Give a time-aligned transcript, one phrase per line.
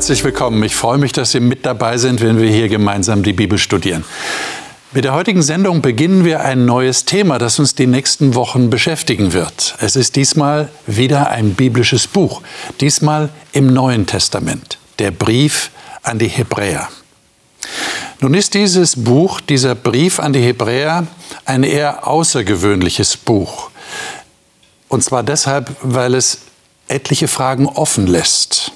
[0.00, 0.62] herzlich willkommen.
[0.62, 4.02] Ich freue mich, dass Sie mit dabei sind, wenn wir hier gemeinsam die Bibel studieren.
[4.92, 9.34] Mit der heutigen Sendung beginnen wir ein neues Thema, das uns die nächsten Wochen beschäftigen
[9.34, 9.76] wird.
[9.78, 12.40] Es ist diesmal wieder ein biblisches Buch,
[12.80, 15.70] diesmal im Neuen Testament, der Brief
[16.02, 16.88] an die Hebräer.
[18.20, 21.08] Nun ist dieses Buch, dieser Brief an die Hebräer,
[21.44, 23.70] ein eher außergewöhnliches Buch.
[24.88, 26.38] Und zwar deshalb, weil es
[26.88, 28.72] etliche Fragen offen lässt.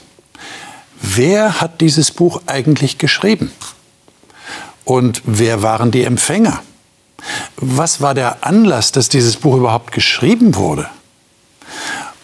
[1.07, 3.53] Wer hat dieses Buch eigentlich geschrieben?
[4.87, 6.63] Und wer waren die Empfänger?
[7.57, 10.89] Was war der Anlass, dass dieses Buch überhaupt geschrieben wurde?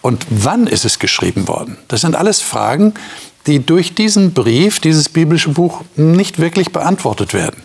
[0.00, 1.76] Und wann ist es geschrieben worden?
[1.88, 2.94] Das sind alles Fragen,
[3.46, 7.62] die durch diesen Brief, dieses biblische Buch, nicht wirklich beantwortet werden.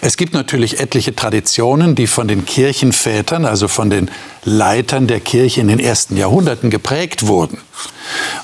[0.00, 4.10] Es gibt natürlich etliche Traditionen, die von den Kirchenvätern, also von den
[4.44, 7.58] Leitern der Kirche in den ersten Jahrhunderten geprägt wurden.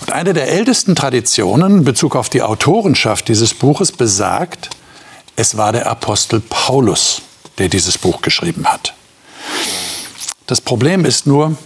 [0.01, 4.71] Und eine der ältesten Traditionen in Bezug auf die Autorenschaft dieses Buches besagt,
[5.37, 7.23] es war der Apostel Paulus,
[7.59, 8.95] der dieses Buch geschrieben hat.
[10.47, 11.57] Das Problem ist nur,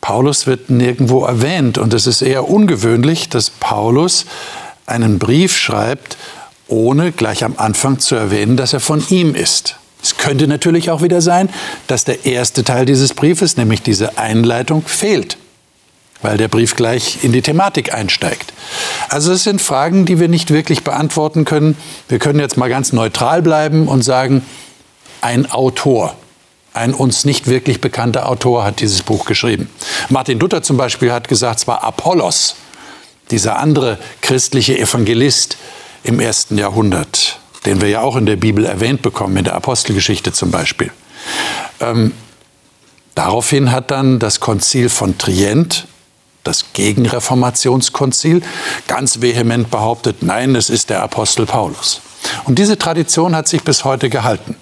[0.00, 4.26] Paulus wird nirgendwo erwähnt und es ist eher ungewöhnlich, dass Paulus
[4.86, 6.16] einen Brief schreibt,
[6.68, 9.76] ohne gleich am Anfang zu erwähnen, dass er von ihm ist.
[10.02, 11.48] Es könnte natürlich auch wieder sein,
[11.86, 15.38] dass der erste Teil dieses Briefes, nämlich diese Einleitung, fehlt,
[16.22, 18.52] weil der Brief gleich in die Thematik einsteigt.
[19.08, 21.76] Also es sind Fragen, die wir nicht wirklich beantworten können.
[22.08, 24.42] Wir können jetzt mal ganz neutral bleiben und sagen,
[25.20, 26.14] ein Autor,
[26.74, 29.68] ein uns nicht wirklich bekannter Autor hat dieses Buch geschrieben.
[30.10, 32.54] Martin Luther zum Beispiel hat gesagt, es war Apollos,
[33.32, 35.56] dieser andere christliche Evangelist,
[36.02, 40.32] im ersten Jahrhundert, den wir ja auch in der Bibel erwähnt bekommen, in der Apostelgeschichte
[40.32, 40.90] zum Beispiel.
[41.80, 42.12] Ähm,
[43.14, 45.86] daraufhin hat dann das Konzil von Trient,
[46.44, 48.42] das Gegenreformationskonzil,
[48.86, 52.00] ganz vehement behauptet, nein, es ist der Apostel Paulus.
[52.44, 54.56] Und diese Tradition hat sich bis heute gehalten.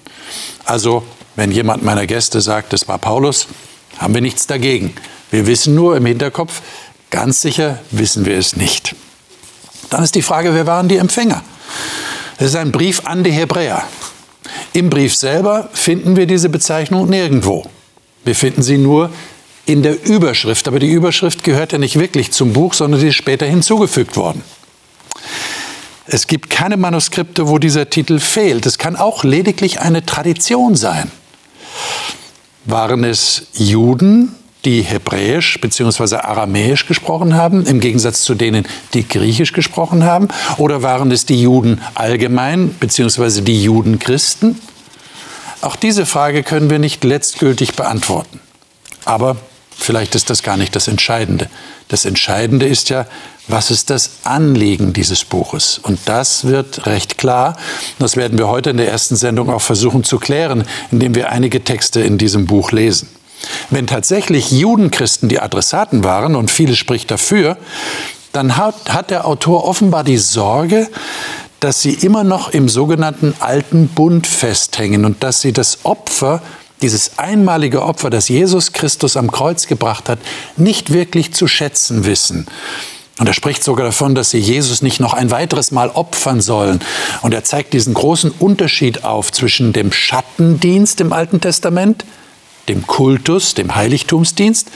[0.64, 1.04] Also,
[1.36, 3.46] wenn jemand meiner Gäste sagt, es war Paulus,
[3.98, 4.94] haben wir nichts dagegen.
[5.30, 6.62] Wir wissen nur im Hinterkopf,
[7.10, 8.94] ganz sicher wissen wir es nicht.
[9.90, 11.42] Dann ist die Frage, wer waren die Empfänger?
[12.38, 13.84] Es ist ein Brief an die Hebräer.
[14.72, 17.64] Im Brief selber finden wir diese Bezeichnung nirgendwo.
[18.24, 19.10] Wir finden sie nur
[19.66, 20.68] in der Überschrift.
[20.68, 24.42] Aber die Überschrift gehört ja nicht wirklich zum Buch, sondern sie ist später hinzugefügt worden.
[26.06, 28.64] Es gibt keine Manuskripte, wo dieser Titel fehlt.
[28.64, 31.10] Es kann auch lediglich eine Tradition sein.
[32.64, 34.34] Waren es Juden,
[34.66, 36.16] die Hebräisch bzw.
[36.16, 40.28] Aramäisch gesprochen haben, im Gegensatz zu denen, die Griechisch gesprochen haben?
[40.58, 43.40] Oder waren es die Juden allgemein bzw.
[43.42, 44.60] die Judenchristen?
[45.62, 48.40] Auch diese Frage können wir nicht letztgültig beantworten.
[49.04, 49.36] Aber
[49.70, 51.48] vielleicht ist das gar nicht das Entscheidende.
[51.88, 53.06] Das Entscheidende ist ja,
[53.46, 55.78] was ist das Anliegen dieses Buches?
[55.78, 57.56] Und das wird recht klar.
[58.00, 61.62] Das werden wir heute in der ersten Sendung auch versuchen zu klären, indem wir einige
[61.62, 63.08] Texte in diesem Buch lesen.
[63.70, 67.56] Wenn tatsächlich Judenchristen die Adressaten waren, und vieles spricht dafür,
[68.32, 70.88] dann hat, hat der Autor offenbar die Sorge,
[71.60, 76.42] dass sie immer noch im sogenannten alten Bund festhängen und dass sie das Opfer,
[76.82, 80.18] dieses einmalige Opfer, das Jesus Christus am Kreuz gebracht hat,
[80.56, 82.46] nicht wirklich zu schätzen wissen.
[83.18, 86.80] Und er spricht sogar davon, dass sie Jesus nicht noch ein weiteres Mal opfern sollen.
[87.22, 92.04] Und er zeigt diesen großen Unterschied auf zwischen dem Schattendienst im Alten Testament,
[92.68, 94.68] dem Kultus, dem Heiligtumsdienst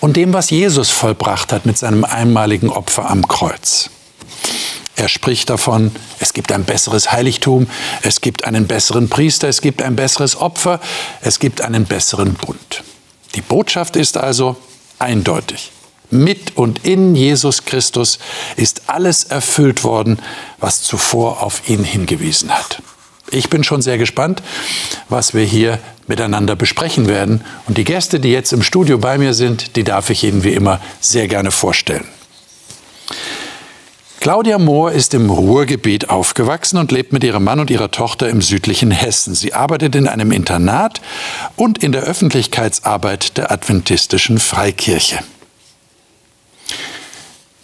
[0.00, 3.90] und dem, was Jesus vollbracht hat mit seinem einmaligen Opfer am Kreuz.
[4.96, 5.90] Er spricht davon,
[6.20, 7.66] es gibt ein besseres Heiligtum,
[8.02, 10.80] es gibt einen besseren Priester, es gibt ein besseres Opfer,
[11.20, 12.84] es gibt einen besseren Bund.
[13.34, 14.56] Die Botschaft ist also
[14.98, 15.72] eindeutig.
[16.10, 18.20] Mit und in Jesus Christus
[18.56, 20.20] ist alles erfüllt worden,
[20.60, 22.80] was zuvor auf ihn hingewiesen hat.
[23.34, 24.42] Ich bin schon sehr gespannt,
[25.08, 27.42] was wir hier miteinander besprechen werden.
[27.66, 30.52] Und die Gäste, die jetzt im Studio bei mir sind, die darf ich Ihnen wie
[30.52, 32.04] immer sehr gerne vorstellen.
[34.20, 38.40] Claudia Mohr ist im Ruhrgebiet aufgewachsen und lebt mit ihrem Mann und ihrer Tochter im
[38.40, 39.34] südlichen Hessen.
[39.34, 41.02] Sie arbeitet in einem Internat
[41.56, 45.18] und in der Öffentlichkeitsarbeit der Adventistischen Freikirche.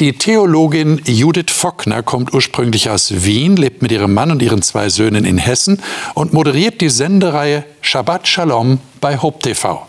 [0.01, 4.89] Die Theologin Judith Fockner kommt ursprünglich aus Wien, lebt mit ihrem Mann und ihren zwei
[4.89, 5.83] Söhnen in Hessen
[6.15, 9.87] und moderiert die Sendereihe Shabbat Shalom bei Hope TV.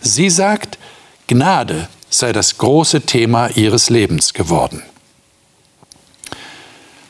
[0.00, 0.76] Sie sagt,
[1.28, 4.82] Gnade sei das große Thema ihres Lebens geworden.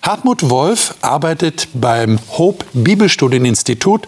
[0.02, 4.06] Hartmut Wolf arbeitet beim Hope Bibelstudieninstitut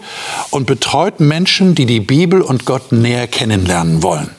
[0.51, 4.29] und betreut Menschen, die die Bibel und Gott näher kennenlernen wollen.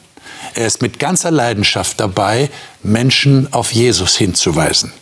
[0.58, 2.50] Er ist mit ganzer Leidenschaft dabei,
[2.82, 4.92] Menschen auf Jesus hinzuweisen.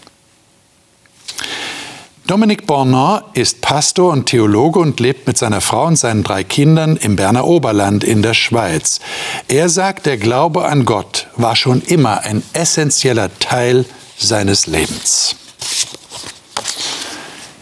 [2.26, 6.98] Dominique Bornand ist Pastor und Theologe und lebt mit seiner Frau und seinen drei Kindern
[6.98, 9.00] im Berner Oberland in der Schweiz.
[9.48, 13.86] Er sagt, der Glaube an Gott war schon immer ein essentieller Teil
[14.18, 15.36] seines Lebens.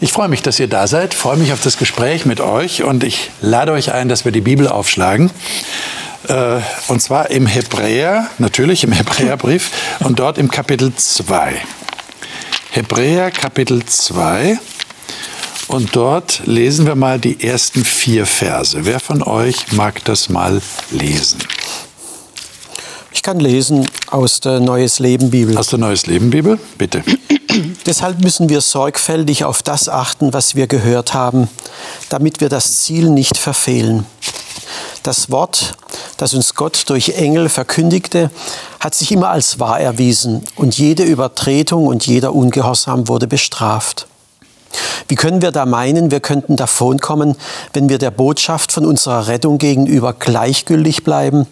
[0.01, 3.05] Ich freue mich, dass ihr da seid, freue mich auf das Gespräch mit euch und
[3.05, 5.31] ich lade euch ein, dass wir die Bibel aufschlagen.
[6.27, 11.55] Äh, und zwar im Hebräer, natürlich im Hebräerbrief und dort im Kapitel 2.
[12.71, 14.59] Hebräer Kapitel 2
[15.67, 18.85] und dort lesen wir mal die ersten vier Verse.
[18.85, 20.61] Wer von euch mag das mal
[20.91, 21.39] lesen?
[23.11, 25.57] Ich kann lesen aus der Neues Leben Bibel.
[25.57, 27.03] Aus der Neues Leben Bibel, bitte.
[27.85, 31.47] Deshalb müssen wir sorgfältig auf das achten, was wir gehört haben,
[32.09, 34.05] damit wir das Ziel nicht verfehlen.
[35.05, 35.77] Das Wort,
[36.17, 38.31] das uns Gott durch Engel verkündigte,
[38.79, 44.07] hat sich immer als wahr erwiesen und jede Übertretung und jeder Ungehorsam wurde bestraft.
[45.07, 47.35] Wie können wir da meinen, wir könnten davonkommen,
[47.73, 51.45] wenn wir der Botschaft von unserer Rettung gegenüber gleichgültig bleiben,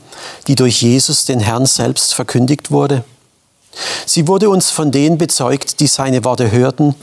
[0.48, 3.04] die durch Jesus, den Herrn selbst, verkündigt wurde?
[4.08, 6.96] Sie wurde uns von denen bezeugt, die seine Worte hörten,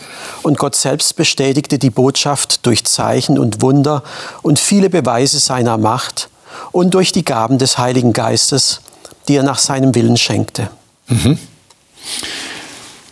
[0.43, 4.03] und Gott selbst bestätigte die Botschaft durch Zeichen und Wunder
[4.43, 6.29] und viele Beweise seiner Macht,
[6.73, 8.81] und durch die Gaben des Heiligen Geistes,
[9.29, 10.71] die er nach seinem Willen schenkte.
[11.09, 11.39] Mhm.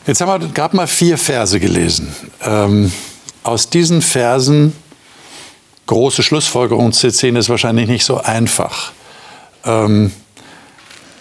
[0.07, 2.15] Jetzt haben wir gerade mal vier Verse gelesen.
[2.43, 2.91] Ähm,
[3.43, 4.73] aus diesen Versen
[5.87, 8.93] große Schlussfolgerungen zu ziehen, ist wahrscheinlich nicht so einfach.
[9.65, 10.13] Ähm,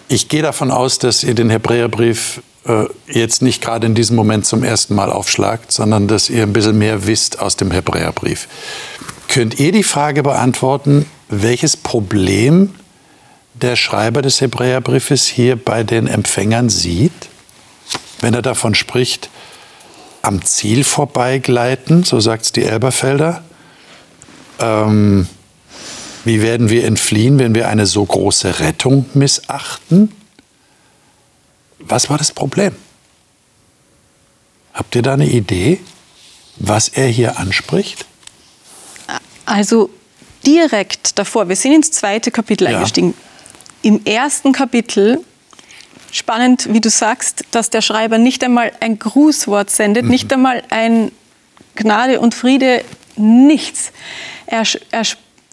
[0.08, 4.46] ich gehe davon aus, dass ihr den Hebräerbrief äh, jetzt nicht gerade in diesem Moment
[4.46, 8.48] zum ersten Mal aufschlagt, sondern dass ihr ein bisschen mehr wisst aus dem Hebräerbrief.
[9.28, 12.74] Könnt ihr die Frage beantworten, welches Problem
[13.54, 17.30] der Schreiber des Hebräerbriefes hier bei den Empfängern sieht,
[18.22, 19.30] wenn er davon spricht,
[20.22, 23.44] am Ziel vorbeigleiten, so sagt es die Elberfelder.
[24.60, 25.28] Ähm,
[26.26, 30.12] wie werden wir entfliehen, wenn wir eine so große Rettung missachten?
[31.80, 32.76] Was war das Problem?
[34.74, 35.80] Habt ihr da eine Idee,
[36.58, 38.06] was er hier anspricht?
[39.46, 39.90] Also
[40.45, 42.78] direkt davor, wir sind ins zweite Kapitel ja.
[42.78, 43.13] eingestiegen.
[43.81, 45.24] Im ersten Kapitel,
[46.12, 50.12] spannend, wie du sagst, dass der Schreiber nicht einmal ein Grußwort sendet, mhm.
[50.12, 51.12] nicht einmal ein
[51.75, 52.84] Gnade und Friede,
[53.16, 53.92] nichts.
[54.45, 55.04] Er, er,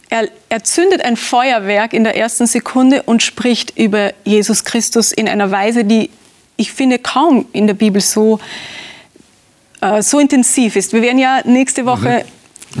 [0.09, 5.27] er, er zündet ein Feuerwerk in der ersten Sekunde und spricht über Jesus Christus in
[5.27, 6.09] einer Weise, die
[6.57, 8.39] ich finde kaum in der Bibel so,
[9.81, 10.93] äh, so intensiv ist.
[10.93, 12.25] Wir werden ja nächste Woche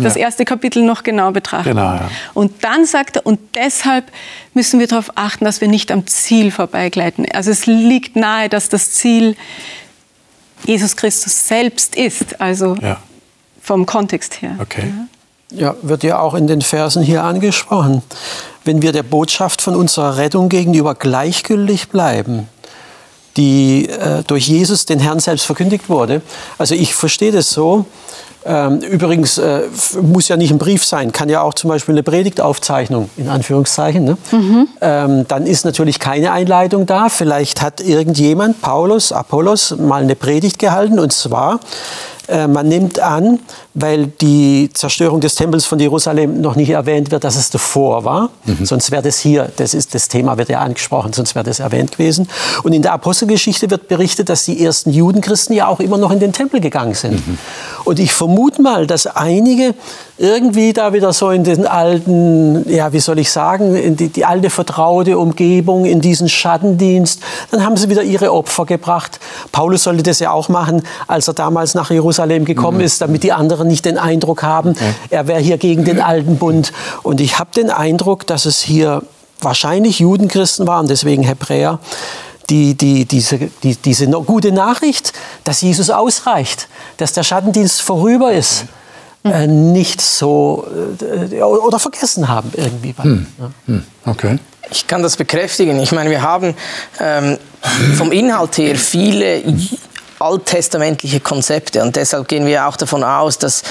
[0.03, 1.69] das erste Kapitel noch genau betrachten.
[1.69, 2.09] Genau, ja.
[2.33, 4.05] Und dann sagt er, und deshalb
[4.53, 7.25] müssen wir darauf achten, dass wir nicht am Ziel vorbeigleiten.
[7.33, 9.35] Also es liegt nahe, dass das Ziel
[10.65, 12.97] Jesus Christus selbst ist, also ja.
[13.61, 14.55] vom Kontext her.
[14.59, 14.91] Okay.
[15.51, 18.01] Ja, wird ja auch in den Versen hier angesprochen.
[18.63, 22.49] Wenn wir der Botschaft von unserer Rettung gegenüber gleichgültig bleiben,
[23.37, 26.21] die äh, durch Jesus, den Herrn selbst verkündigt wurde.
[26.57, 27.85] Also ich verstehe das so,
[28.45, 29.63] übrigens äh,
[30.01, 34.03] muss ja nicht ein Brief sein, kann ja auch zum Beispiel eine Predigtaufzeichnung in Anführungszeichen.
[34.03, 34.17] Ne?
[34.31, 34.67] Mhm.
[34.81, 37.09] Ähm, dann ist natürlich keine Einleitung da.
[37.09, 41.59] Vielleicht hat irgendjemand, Paulus, Apollos, mal eine Predigt gehalten und zwar
[42.27, 43.39] äh, man nimmt an,
[43.75, 48.29] weil die Zerstörung des Tempels von Jerusalem noch nicht erwähnt wird, dass es davor war.
[48.45, 48.65] Mhm.
[48.65, 51.91] Sonst wäre das hier, das, ist, das Thema wird ja angesprochen, sonst wäre das erwähnt
[51.91, 52.29] gewesen.
[52.63, 56.19] Und in der Apostelgeschichte wird berichtet, dass die ersten Judenchristen ja auch immer noch in
[56.19, 57.27] den Tempel gegangen sind.
[57.27, 57.37] Mhm.
[57.83, 59.75] Und ich vermute mal, dass einige
[60.17, 64.23] irgendwie da wieder so in den alten, ja, wie soll ich sagen, in die, die
[64.23, 69.19] alte vertraute Umgebung, in diesen Schattendienst, dann haben sie wieder ihre Opfer gebracht.
[69.51, 72.85] Paulus sollte das ja auch machen, als er damals nach Jerusalem gekommen mhm.
[72.85, 74.93] ist, damit die anderen nicht den Eindruck haben, okay.
[75.09, 76.71] er wäre hier gegen den alten Bund.
[77.03, 79.03] Und ich habe den Eindruck, dass es hier
[79.41, 81.79] wahrscheinlich Judenchristen waren, deswegen Hebräer,
[82.49, 86.67] die, die, diese, die, diese gute Nachricht, dass Jesus ausreicht,
[86.97, 88.63] dass der Schattendienst vorüber ist.
[88.63, 88.69] Okay
[89.25, 90.67] äh, nicht so
[91.01, 92.93] äh, oder vergessen haben irgendwie.
[93.01, 93.25] Hm.
[93.65, 93.83] Hm.
[94.05, 94.37] Okay.
[94.69, 95.79] Ich kann das bekräftigen.
[95.79, 96.55] Ich meine, wir haben
[96.99, 97.37] ähm,
[97.97, 99.43] vom Inhalt her viele
[100.19, 103.63] alttestamentliche Konzepte und deshalb gehen wir auch davon aus, dass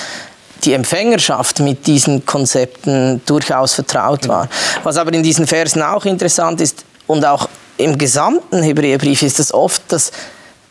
[0.65, 4.49] die Empfängerschaft mit diesen Konzepten durchaus vertraut war.
[4.83, 9.53] Was aber in diesen Versen auch interessant ist und auch im gesamten Hebräerbrief ist es
[9.53, 10.13] oft, dass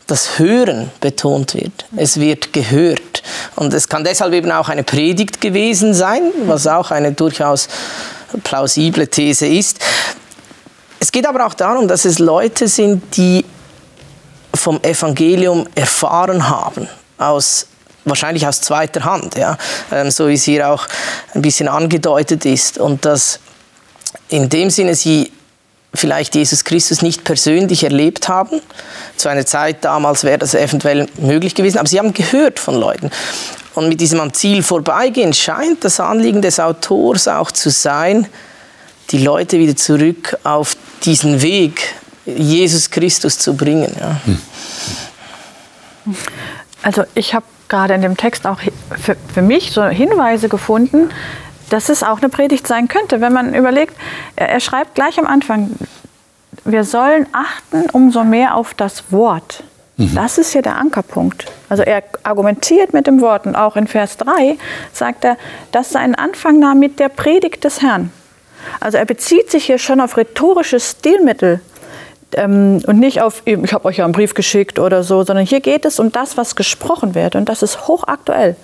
[0.07, 1.85] das Hören betont wird.
[1.95, 3.23] Es wird gehört.
[3.55, 7.67] Und es kann deshalb eben auch eine Predigt gewesen sein, was auch eine durchaus
[8.43, 9.79] plausible These ist.
[10.99, 13.45] Es geht aber auch darum, dass es Leute sind, die
[14.55, 17.67] vom Evangelium erfahren haben, aus
[18.05, 19.57] wahrscheinlich aus zweiter Hand, ja,
[19.91, 20.87] ähm, so wie es hier auch
[21.33, 22.77] ein bisschen angedeutet ist.
[22.77, 23.39] Und dass
[24.29, 25.31] in dem Sinne sie
[25.93, 28.61] vielleicht Jesus Christus nicht persönlich erlebt haben.
[29.15, 33.11] Zu einer Zeit damals wäre das eventuell möglich gewesen, aber sie haben gehört von Leuten.
[33.75, 38.27] Und mit diesem am Ziel vorbeigehen scheint das Anliegen des Autors auch zu sein,
[39.11, 41.93] die Leute wieder zurück auf diesen Weg,
[42.25, 43.95] Jesus Christus zu bringen.
[43.99, 44.21] Ja.
[44.25, 46.15] Hm.
[46.81, 48.59] Also ich habe gerade in dem Text auch
[49.01, 51.09] für, für mich so Hinweise gefunden,
[51.69, 53.95] dass es auch eine Predigt sein könnte, wenn man überlegt,
[54.35, 55.71] er, er schreibt gleich am Anfang,
[56.65, 59.63] wir sollen achten umso mehr auf das Wort.
[59.97, 60.15] Mhm.
[60.15, 61.51] Das ist hier der Ankerpunkt.
[61.69, 64.57] Also er argumentiert mit dem Wort und auch in Vers 3
[64.91, 65.37] sagt er,
[65.71, 68.11] dass sein Anfang nahm mit der Predigt des Herrn.
[68.79, 71.59] Also er bezieht sich hier schon auf rhetorische Stilmittel
[72.37, 75.61] ähm, und nicht auf, ich habe euch ja einen Brief geschickt oder so, sondern hier
[75.61, 78.55] geht es um das, was gesprochen wird und das ist hochaktuell.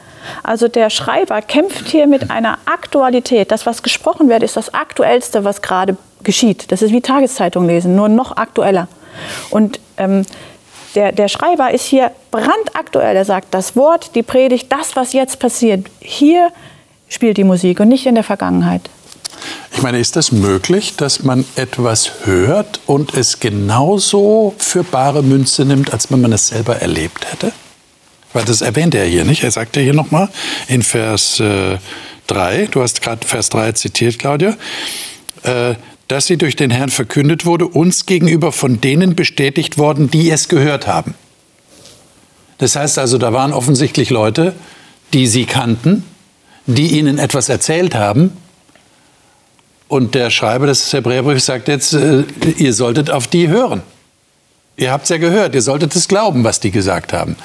[0.44, 3.52] Also der Schreiber kämpft hier mit einer Aktualität.
[3.52, 6.72] Das, was gesprochen wird, ist das Aktuellste, was gerade geschieht.
[6.72, 8.88] Das ist wie Tageszeitung lesen, nur noch aktueller.
[9.50, 10.26] Und ähm,
[10.96, 13.16] der, der Schreiber ist hier brandaktuell.
[13.16, 16.50] Er sagt, das Wort, die Predigt, das, was jetzt passiert, hier
[17.08, 18.82] spielt die Musik und nicht in der Vergangenheit.
[19.80, 25.64] Ich meine, ist das möglich, dass man etwas hört und es genauso für bare Münze
[25.64, 27.54] nimmt, als wenn man es selber erlebt hätte?
[28.34, 29.42] Weil das erwähnt er hier nicht.
[29.46, 30.28] Er sagt ja hier nochmal
[30.68, 31.78] in Vers äh,
[32.28, 34.58] 3, du hast gerade Vers 3 zitiert, Claudia,
[35.44, 35.76] äh,
[36.10, 40.50] dass sie durch den Herrn verkündet wurde, uns gegenüber von denen bestätigt worden, die es
[40.50, 41.14] gehört haben.
[42.58, 44.56] Das heißt also, da waren offensichtlich Leute,
[45.14, 46.04] die sie kannten,
[46.66, 48.34] die ihnen etwas erzählt haben.
[49.90, 52.24] Und der Schreiber des Hebräerbriefs sagt jetzt, äh,
[52.58, 53.82] ihr solltet auf die hören.
[54.78, 57.36] Ihr habt es ja gehört, ihr solltet es glauben, was die gesagt haben.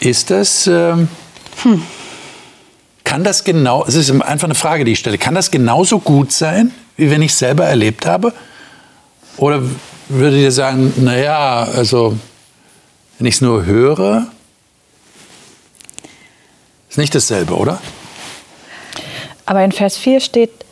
[0.00, 1.08] Ist das, ähm,
[1.62, 1.82] hm.
[3.04, 6.32] kann das genau, es ist einfach eine Frage, die ich stelle, kann das genauso gut
[6.32, 8.34] sein, wie wenn ich es selber erlebt habe?
[9.36, 9.62] Oder
[10.08, 12.18] würdet ihr sagen, naja, also
[13.18, 14.26] wenn ich es nur höre,
[16.90, 17.80] ist nicht dasselbe, oder?
[19.46, 20.63] Aber in Vers 4 steht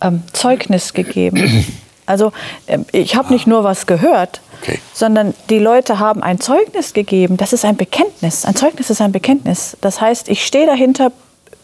[0.00, 1.64] ähm, Zeugnis gegeben.
[2.06, 2.32] Also
[2.66, 4.80] ähm, ich habe nicht nur was gehört, okay.
[4.92, 7.36] sondern die Leute haben ein Zeugnis gegeben.
[7.36, 8.44] Das ist ein Bekenntnis.
[8.44, 9.76] Ein Zeugnis ist ein Bekenntnis.
[9.80, 11.12] Das heißt, ich stehe dahinter,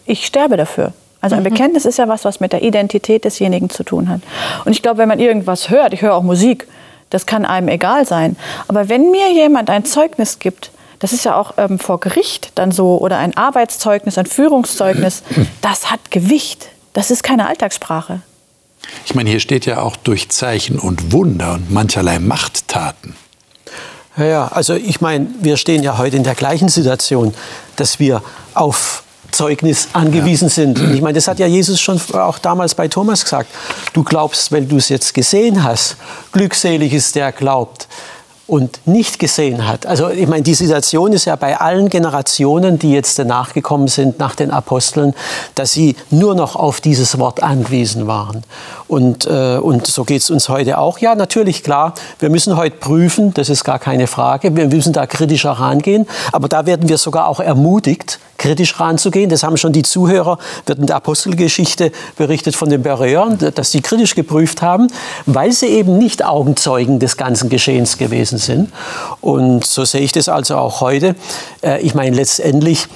[0.05, 0.93] ich sterbe dafür.
[1.19, 1.49] Also ein mhm.
[1.49, 4.21] Bekenntnis ist ja was, was mit der Identität desjenigen zu tun hat.
[4.63, 6.67] Und ich glaube, wenn man irgendwas hört, ich höre auch Musik,
[7.09, 8.37] das kann einem egal sein.
[8.67, 12.71] Aber wenn mir jemand ein Zeugnis gibt, das ist ja auch ähm, vor Gericht dann
[12.71, 15.23] so, oder ein Arbeitszeugnis, ein Führungszeugnis,
[15.61, 16.69] das hat Gewicht.
[16.97, 18.21] Das ist keine Alltagssprache.
[19.05, 23.15] Ich meine, hier steht ja auch durch Zeichen und Wunder und mancherlei Machttaten.
[24.17, 27.35] Ja, ja, also ich meine, wir stehen ja heute in der gleichen Situation,
[27.75, 28.23] dass wir
[28.55, 30.49] auf Zeugnis angewiesen ja.
[30.55, 30.79] sind.
[30.79, 33.51] Und ich meine, das hat ja Jesus schon auch damals bei Thomas gesagt.
[33.93, 35.97] Du glaubst, weil du es jetzt gesehen hast.
[36.31, 37.87] Glückselig ist der glaubt
[38.47, 39.85] und nicht gesehen hat.
[39.85, 44.19] Also ich meine, die Situation ist ja bei allen Generationen, die jetzt danach gekommen sind,
[44.19, 45.13] nach den Aposteln,
[45.55, 48.43] dass sie nur noch auf dieses Wort angewiesen waren.
[48.87, 50.99] Und, äh, und so geht es uns heute auch.
[50.99, 54.55] Ja, natürlich, klar, wir müssen heute prüfen, das ist gar keine Frage.
[54.55, 56.07] Wir müssen da kritischer rangehen.
[56.31, 59.29] Aber da werden wir sogar auch ermutigt, kritisch ranzugehen.
[59.29, 63.81] Das haben schon die Zuhörer, wird in der Apostelgeschichte berichtet von den Bereern, dass sie
[63.81, 64.87] kritisch geprüft haben,
[65.25, 68.71] weil sie eben nicht Augenzeugen des ganzen Geschehens gewesen sind.
[69.19, 71.15] Und so sehe ich das also auch heute.
[71.61, 72.87] Äh, ich meine, letztendlich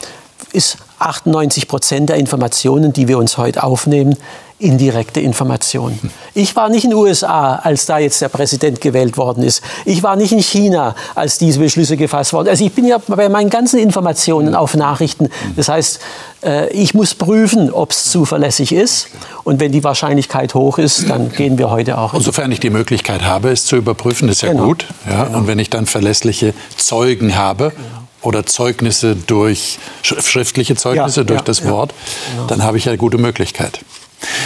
[0.54, 4.16] ist 98 Prozent der Informationen, die wir uns heute aufnehmen,
[4.62, 5.98] indirekte Information.
[6.34, 9.62] Ich war nicht in den USA, als da jetzt der Präsident gewählt worden ist.
[9.86, 12.50] Ich war nicht in China, als diese Beschlüsse gefasst wurden.
[12.50, 15.30] Also ich bin ja bei meinen ganzen Informationen auf Nachrichten.
[15.56, 16.00] Das heißt,
[16.44, 19.08] äh, ich muss prüfen, ob es zuverlässig ist.
[19.44, 22.14] Und wenn die Wahrscheinlichkeit hoch ist, dann gehen wir heute auch.
[22.14, 24.66] Und sofern ich die Möglichkeit habe, es zu überprüfen, ist ja genau.
[24.66, 24.86] gut.
[25.10, 25.26] Ja?
[25.26, 25.40] Genau.
[25.40, 27.74] Und wenn ich dann verlässliche Zeugen habe,
[28.22, 31.94] oder Zeugnisse durch schriftliche Zeugnisse ja, durch ja, das Wort,
[32.32, 32.46] genau.
[32.48, 33.80] dann habe ich ja eine gute Möglichkeit.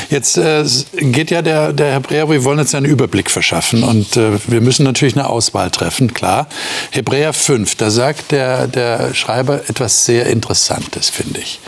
[0.09, 0.63] Jetzt äh,
[0.93, 4.83] geht ja der, der Hebräer, wir wollen jetzt einen Überblick verschaffen und äh, wir müssen
[4.83, 6.47] natürlich eine Auswahl treffen, klar.
[6.91, 11.59] Hebräer 5, da sagt der, der Schreiber etwas sehr Interessantes, finde ich.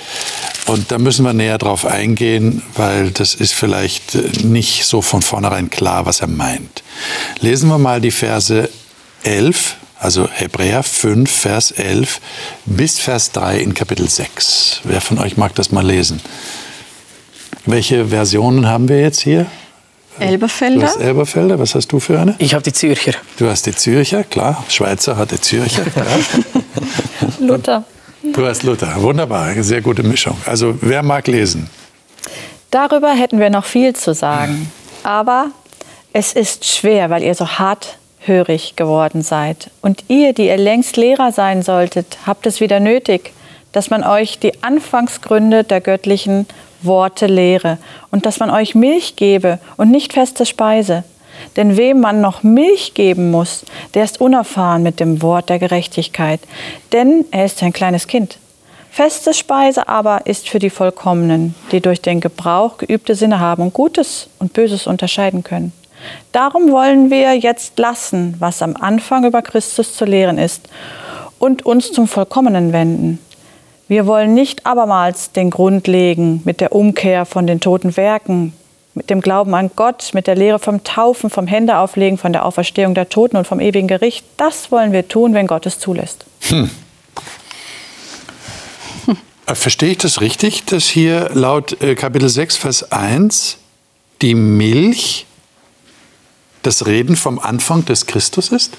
[0.67, 5.21] Und da müssen wir näher drauf eingehen, weil das ist vielleicht äh, nicht so von
[5.21, 6.83] vornherein klar, was er meint.
[7.39, 8.69] Lesen wir mal die Verse
[9.23, 12.19] 11, also Hebräer 5, Vers 11
[12.65, 14.81] bis Vers 3 in Kapitel 6.
[14.83, 16.21] Wer von euch mag das mal lesen?
[17.67, 19.45] Welche Versionen haben wir jetzt hier?
[20.19, 20.79] Elberfelder.
[20.79, 21.59] Du hast Elberfelder.
[21.59, 22.33] Was hast du für eine?
[22.37, 23.11] Ich habe die Zürcher.
[23.37, 24.63] Du hast die Zürcher, klar.
[24.69, 25.83] Schweizer hat die Zürcher.
[27.41, 27.83] Luther.
[28.33, 28.95] Du hast Luther.
[29.01, 30.37] Wunderbar, sehr gute Mischung.
[30.45, 31.69] Also wer mag lesen?
[32.71, 34.71] Darüber hätten wir noch viel zu sagen.
[35.03, 35.47] Aber
[36.13, 39.71] es ist schwer, weil ihr so harthörig geworden seid.
[39.81, 43.33] Und ihr, die ihr längst Lehrer sein solltet, habt es wieder nötig,
[43.73, 46.47] dass man euch die Anfangsgründe der göttlichen
[46.87, 47.77] Worte lehre
[48.11, 51.03] und dass man euch Milch gebe und nicht feste Speise.
[51.55, 56.39] Denn wem man noch Milch geben muss, der ist unerfahren mit dem Wort der Gerechtigkeit,
[56.93, 58.39] denn er ist ein kleines Kind.
[58.89, 63.73] Feste Speise aber ist für die Vollkommenen, die durch den Gebrauch geübte Sinne haben und
[63.73, 65.71] Gutes und Böses unterscheiden können.
[66.31, 70.67] Darum wollen wir jetzt lassen, was am Anfang über Christus zu lehren ist,
[71.39, 73.19] und uns zum Vollkommenen wenden.
[73.87, 78.53] Wir wollen nicht abermals den Grund legen mit der Umkehr von den toten Werken,
[78.93, 82.95] mit dem Glauben an Gott, mit der Lehre vom Taufen, vom Händeauflegen, von der Auferstehung
[82.95, 84.25] der Toten und vom ewigen Gericht.
[84.35, 86.25] Das wollen wir tun, wenn Gott es zulässt.
[86.41, 86.69] Hm.
[89.45, 93.57] Äh, verstehe ich das richtig, dass hier laut äh, Kapitel 6, Vers 1
[94.21, 95.25] die Milch
[96.63, 98.73] das Reden vom Anfang des Christus ist?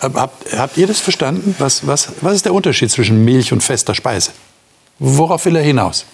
[0.00, 1.54] Habt, habt ihr das verstanden?
[1.58, 4.30] Was, was, was ist der Unterschied zwischen Milch und fester Speise?
[4.98, 6.04] Worauf will er hinaus?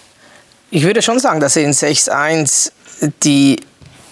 [0.71, 2.71] Ich würde schon sagen, dass er in 6.1
[3.23, 3.57] die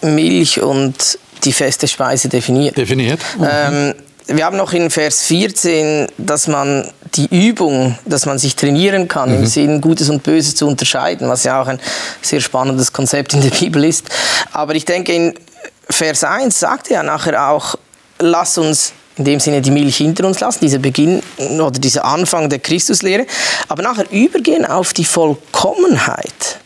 [0.01, 2.77] Milch und die feste Speise definiert.
[2.77, 3.19] Definiert?
[3.37, 3.47] Mhm.
[3.49, 3.95] Ähm,
[4.27, 9.29] wir haben noch in Vers 14, dass man die Übung, dass man sich trainieren kann,
[9.29, 9.35] mhm.
[9.37, 11.79] im Sinn Gutes und Böses zu unterscheiden, was ja auch ein
[12.21, 14.09] sehr spannendes Konzept in der Bibel ist.
[14.51, 15.33] Aber ich denke, in
[15.89, 17.75] Vers 1 sagt er ja nachher auch,
[18.19, 22.49] lass uns in dem Sinne die Milch hinter uns lassen, dieser Beginn oder dieser Anfang
[22.49, 23.25] der Christuslehre,
[23.67, 26.59] aber nachher übergehen auf die Vollkommenheit.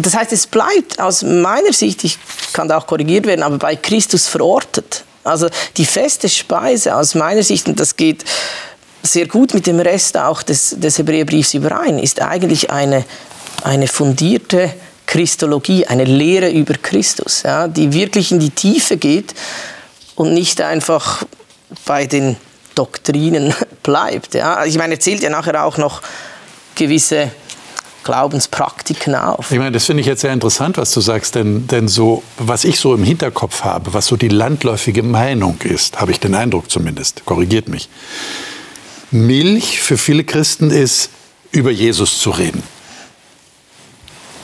[0.00, 2.18] Das heißt, es bleibt aus meiner Sicht, ich
[2.52, 5.04] kann da auch korrigiert werden, aber bei Christus verortet.
[5.24, 8.24] Also die feste Speise aus meiner Sicht, und das geht
[9.02, 13.04] sehr gut mit dem Rest auch des, des Hebräerbriefs überein, ist eigentlich eine,
[13.64, 14.72] eine fundierte
[15.06, 19.34] Christologie, eine Lehre über Christus, ja, die wirklich in die Tiefe geht
[20.14, 21.24] und nicht einfach
[21.84, 22.36] bei den
[22.74, 24.34] Doktrinen bleibt.
[24.34, 24.64] Ja.
[24.64, 26.02] Ich meine, er zählt ja nachher auch noch
[26.74, 27.30] gewisse
[28.04, 29.50] Glaubenspraktiken auf.
[29.50, 32.62] Ich meine, das finde ich jetzt sehr interessant, was du sagst, denn, denn so, was
[32.62, 36.70] ich so im Hinterkopf habe, was so die landläufige Meinung ist, habe ich den Eindruck
[36.70, 37.88] zumindest, korrigiert mich.
[39.10, 41.10] Milch für viele Christen ist,
[41.50, 42.62] über Jesus zu reden.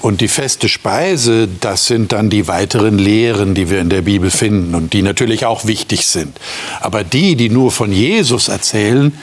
[0.03, 4.31] Und die feste Speise, das sind dann die weiteren Lehren, die wir in der Bibel
[4.31, 6.37] finden und die natürlich auch wichtig sind.
[6.81, 9.17] Aber die, die nur von Jesus erzählen,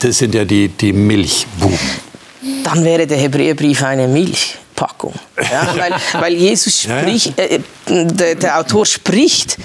[0.00, 1.78] das sind ja die, die Milchbuben
[2.68, 5.14] dann wäre der Hebräerbrief eine Milchpackung.
[5.50, 9.56] Ja, weil, weil Jesus spricht, äh, der, der Autor spricht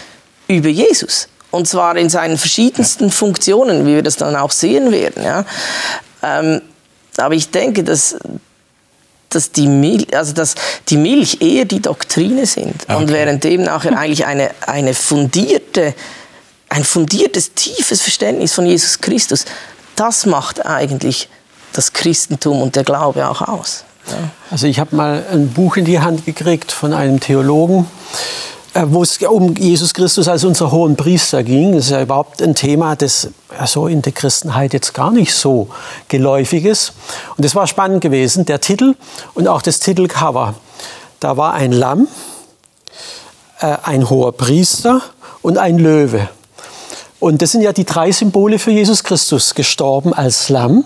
[0.47, 1.27] über Jesus.
[1.51, 5.23] Und zwar in seinen verschiedensten Funktionen, wie wir das dann auch sehen werden.
[5.23, 5.45] Ja.
[6.23, 6.61] Ähm,
[7.17, 8.15] aber ich denke, dass,
[9.35, 10.55] dass, die Milch, also dass
[10.89, 12.83] die Milch eher die Doktrine sind.
[12.83, 12.95] Okay.
[12.95, 15.93] Und währenddem nachher eigentlich eine, eine fundierte,
[16.69, 19.45] ein fundiertes, tiefes Verständnis von Jesus Christus,
[19.95, 21.29] das macht eigentlich
[21.73, 23.83] das Christentum und der Glaube auch aus.
[24.07, 24.29] Ja.
[24.51, 27.87] Also ich habe mal ein Buch in die Hand gekriegt von einem Theologen,
[28.73, 31.73] wo es um Jesus Christus als unser hohen Priester ging.
[31.73, 35.67] Das ist ja überhaupt ein Thema, das also in der Christenheit jetzt gar nicht so
[36.07, 36.93] geläufig ist.
[37.37, 38.95] Und es war spannend gewesen, der Titel
[39.35, 40.55] und auch das Titelcover.
[41.19, 42.07] Da war ein Lamm,
[43.59, 45.01] äh, ein hoher Priester
[45.41, 46.29] und ein Löwe.
[47.19, 50.83] Und das sind ja die drei Symbole für Jesus Christus, gestorben als Lamm,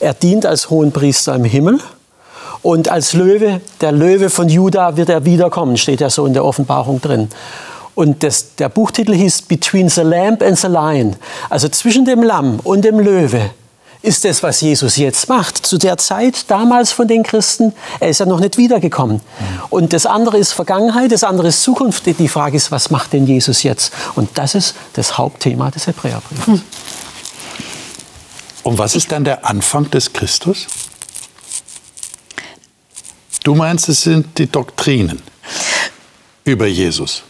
[0.00, 1.80] er dient als Hohenpriester im Himmel.
[2.62, 6.44] Und als Löwe, der Löwe von Juda wird er wiederkommen, steht ja so in der
[6.44, 7.28] Offenbarung drin.
[7.94, 11.16] Und das, der Buchtitel hieß Between the Lamb and the Lion.
[11.50, 13.50] Also zwischen dem Lamm und dem Löwe
[14.02, 15.66] ist das, was Jesus jetzt macht.
[15.66, 19.20] Zu der Zeit damals von den Christen, er ist ja noch nicht wiedergekommen.
[19.70, 22.06] Und das andere ist Vergangenheit, das andere ist Zukunft.
[22.06, 23.92] Die Frage ist, was macht denn Jesus jetzt?
[24.14, 26.46] Und das ist das Hauptthema des Hebräerbriefs.
[26.46, 26.62] Hm.
[28.62, 30.66] Und was ist dann der Anfang des Christus?
[33.44, 35.22] Du meinst, es sind die Doktrinen
[36.44, 37.22] über Jesus.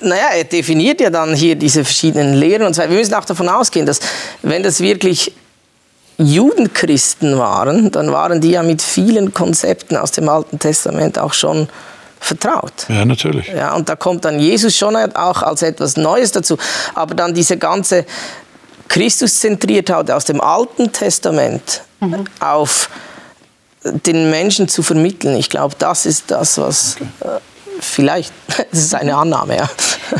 [0.00, 2.66] Naja, er definiert ja dann hier diese verschiedenen Lehren.
[2.66, 4.00] Und zwar, wir müssen auch davon ausgehen, dass
[4.42, 5.32] wenn das wirklich
[6.18, 11.68] Judenchristen waren, dann waren die ja mit vielen Konzepten aus dem Alten Testament auch schon
[12.20, 12.86] vertraut.
[12.88, 13.48] Ja, natürlich.
[13.48, 16.58] Ja, und da kommt dann Jesus schon auch als etwas Neues dazu.
[16.94, 18.06] Aber dann diese ganze
[18.88, 22.24] Christuszentriertheit aus dem Alten Testament mhm.
[22.40, 22.88] auf
[23.92, 25.36] den Menschen zu vermitteln.
[25.36, 27.36] Ich glaube, das ist das, was okay.
[27.36, 27.40] äh,
[27.80, 28.32] vielleicht,
[28.70, 29.70] das ist eine Annahme, ja.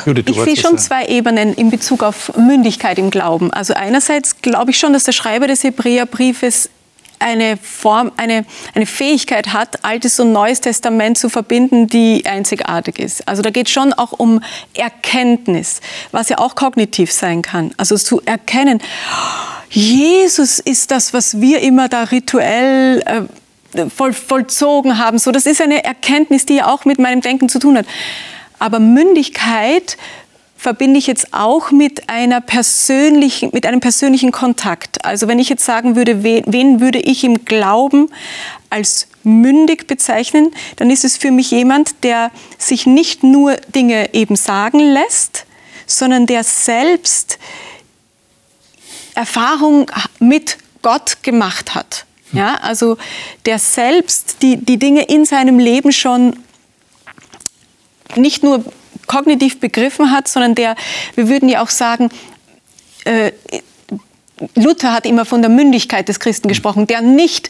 [0.04, 3.52] Judith, ich sehe schon zwei Ebenen in Bezug auf Mündigkeit im Glauben.
[3.52, 6.70] Also einerseits glaube ich schon, dass der Schreiber des Hebräerbriefes
[7.18, 13.26] eine Form, eine, eine Fähigkeit hat, Altes und Neues Testament zu verbinden, die einzigartig ist.
[13.26, 14.42] Also da geht es schon auch um
[14.74, 15.80] Erkenntnis,
[16.12, 17.72] was ja auch kognitiv sein kann.
[17.76, 18.82] Also zu erkennen,
[19.70, 23.22] Jesus ist das, was wir immer da rituell äh,
[23.94, 25.18] voll, vollzogen haben.
[25.18, 27.86] So, das ist eine Erkenntnis, die ja auch mit meinem Denken zu tun hat.
[28.58, 29.96] Aber Mündigkeit
[30.56, 35.04] verbinde ich jetzt auch mit, einer persönlichen, mit einem persönlichen Kontakt.
[35.04, 38.10] Also wenn ich jetzt sagen würde, wen, wen würde ich im Glauben
[38.70, 44.36] als mündig bezeichnen, dann ist es für mich jemand, der sich nicht nur Dinge eben
[44.36, 45.44] sagen lässt,
[45.86, 47.38] sondern der selbst
[49.14, 52.05] Erfahrung mit Gott gemacht hat.
[52.36, 52.96] Ja, also
[53.46, 56.36] der selbst die, die Dinge in seinem Leben schon
[58.14, 58.64] nicht nur
[59.06, 60.76] kognitiv begriffen hat, sondern der,
[61.14, 62.10] wir würden ja auch sagen,
[63.04, 63.32] äh,
[64.54, 67.48] Luther hat immer von der Mündigkeit des Christen gesprochen, der nicht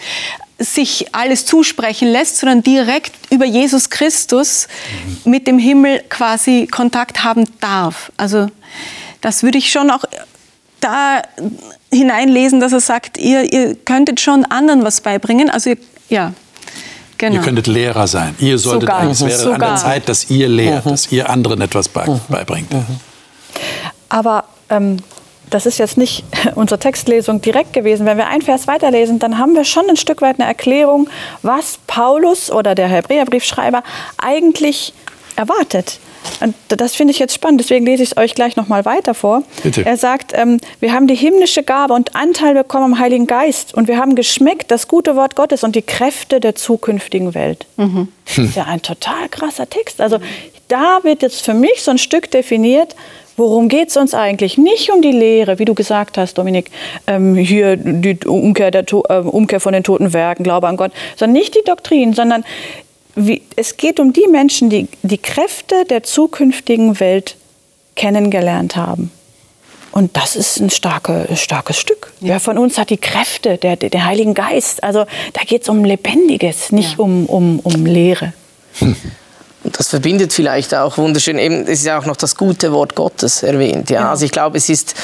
[0.59, 4.68] sich alles zusprechen lässt, sondern direkt über Jesus Christus
[5.25, 8.12] mit dem Himmel quasi Kontakt haben darf.
[8.16, 8.49] Also
[9.20, 10.05] das würde ich schon auch
[10.81, 11.23] da
[11.93, 15.51] hineinlesen, dass er sagt, ihr, ihr könntet schon anderen was beibringen.
[15.51, 15.73] Also
[16.09, 16.33] ja,
[17.19, 17.37] Genau.
[17.37, 18.35] Ihr könntet Lehrer sein.
[18.39, 19.11] Ihr solltet Sogar.
[19.11, 19.55] es wäre Sogar.
[19.55, 20.91] an der Zeit, dass ihr lehrt, mhm.
[20.91, 22.21] dass ihr anderen etwas mhm.
[22.29, 22.73] beibringt.
[22.73, 22.85] Mhm.
[24.09, 24.99] Aber ähm,
[25.51, 28.07] das ist jetzt nicht unsere Textlesung direkt gewesen.
[28.07, 31.09] Wenn wir ein Vers weiterlesen, dann haben wir schon ein Stück weit eine Erklärung,
[31.43, 33.83] was Paulus oder der Hebräerbriefschreiber
[34.19, 34.93] eigentlich
[35.37, 36.01] erwartet.
[36.40, 39.14] Und das finde ich jetzt spannend, deswegen lese ich es euch gleich noch mal weiter
[39.14, 39.42] vor.
[39.62, 39.85] Bitte.
[39.85, 43.88] Er sagt, ähm, wir haben die himmlische Gabe und Anteil bekommen am Heiligen Geist und
[43.88, 47.66] wir haben geschmeckt das gute Wort Gottes und die Kräfte der zukünftigen Welt.
[47.76, 48.09] Mhm.
[48.26, 50.00] Das ist ja ein total krasser Text.
[50.00, 50.18] Also
[50.68, 52.94] da wird jetzt für mich so ein Stück definiert,
[53.37, 54.57] Worum geht es uns eigentlich?
[54.57, 56.70] Nicht um die Lehre, wie du gesagt hast, Dominik,
[57.07, 61.35] ähm, hier die Umkehr, der, äh, Umkehr von den toten Werken, Glaube an Gott, sondern
[61.35, 62.44] nicht die Doktrin, sondern
[63.16, 67.37] wie, es geht um die Menschen, die die Kräfte der zukünftigen Welt
[67.96, 69.11] kennengelernt haben.
[69.90, 72.12] Und das ist ein starke, starkes Stück.
[72.20, 72.35] Ja.
[72.35, 74.85] Wer von uns hat die Kräfte, der, der Heiligen Geist?
[74.85, 76.98] Also da geht es um Lebendiges, nicht ja.
[76.98, 78.35] um, um, um Lehre.
[78.81, 82.94] Und das verbindet vielleicht auch wunderschön, eben, es ist ja auch noch das gute Wort
[82.94, 83.88] Gottes erwähnt.
[83.88, 84.02] Ja?
[84.02, 84.11] ja.
[84.11, 84.94] Also ich glaube, es ist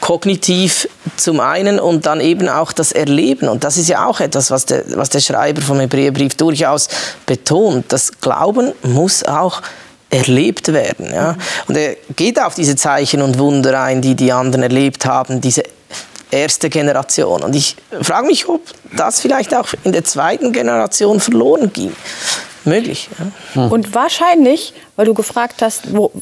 [0.00, 3.48] kognitiv zum einen und dann eben auch das Erleben.
[3.48, 6.88] Und das ist ja auch etwas, was der, was der Schreiber vom Hebräerbrief durchaus
[7.26, 7.86] betont.
[7.88, 9.62] Das Glauben muss auch
[10.08, 11.12] erlebt werden.
[11.12, 11.36] Ja?
[11.68, 15.62] Und er geht auf diese Zeichen und Wunder ein, die die anderen erlebt haben, diese
[16.30, 17.42] erste Generation.
[17.42, 18.62] Und ich frage mich, ob
[18.96, 21.92] das vielleicht auch in der zweiten Generation verloren ging
[22.64, 23.08] möglich.
[23.18, 23.62] Ja.
[23.62, 23.72] Hm.
[23.72, 26.12] Und wahrscheinlich, weil du gefragt hast, wo,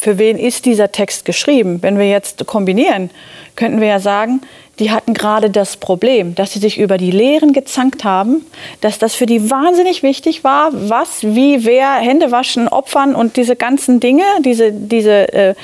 [0.00, 1.82] für wen ist dieser Text geschrieben?
[1.82, 3.10] Wenn wir jetzt kombinieren,
[3.56, 4.40] könnten wir ja sagen,
[4.78, 8.44] die hatten gerade das Problem, dass sie sich über die Lehren gezankt haben,
[8.80, 13.54] dass das für die wahnsinnig wichtig war, was, wie, wer, Hände waschen, opfern und diese
[13.54, 15.54] ganzen Dinge, diese, diese äh,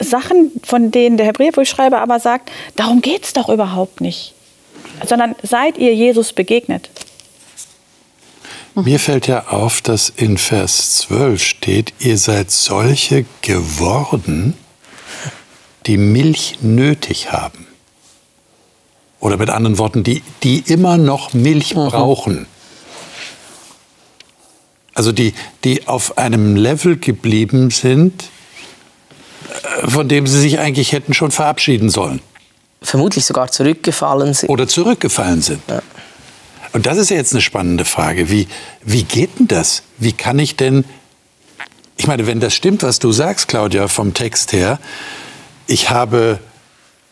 [0.00, 4.34] Sachen, von denen der Hebräerbriefschreiber aber sagt, darum geht es doch überhaupt nicht,
[5.06, 6.88] sondern seid ihr Jesus begegnet.
[8.74, 14.54] Mir fällt ja auf, dass in Vers 12 steht, ihr seid solche geworden,
[15.86, 17.66] die Milch nötig haben.
[19.20, 21.88] Oder mit anderen Worten, die, die immer noch Milch mhm.
[21.88, 22.46] brauchen.
[24.94, 28.24] Also die, die auf einem Level geblieben sind,
[29.82, 32.20] äh, von dem sie sich eigentlich hätten schon verabschieden sollen.
[32.80, 34.48] Vermutlich sogar zurückgefallen sind.
[34.48, 35.60] Oder zurückgefallen sind.
[35.68, 35.82] Ja.
[36.72, 38.30] Und das ist ja jetzt eine spannende Frage.
[38.30, 38.48] Wie,
[38.82, 39.82] wie geht denn das?
[39.98, 40.84] Wie kann ich denn,
[41.96, 44.78] ich meine, wenn das stimmt, was du sagst, Claudia, vom Text her,
[45.66, 46.38] ich habe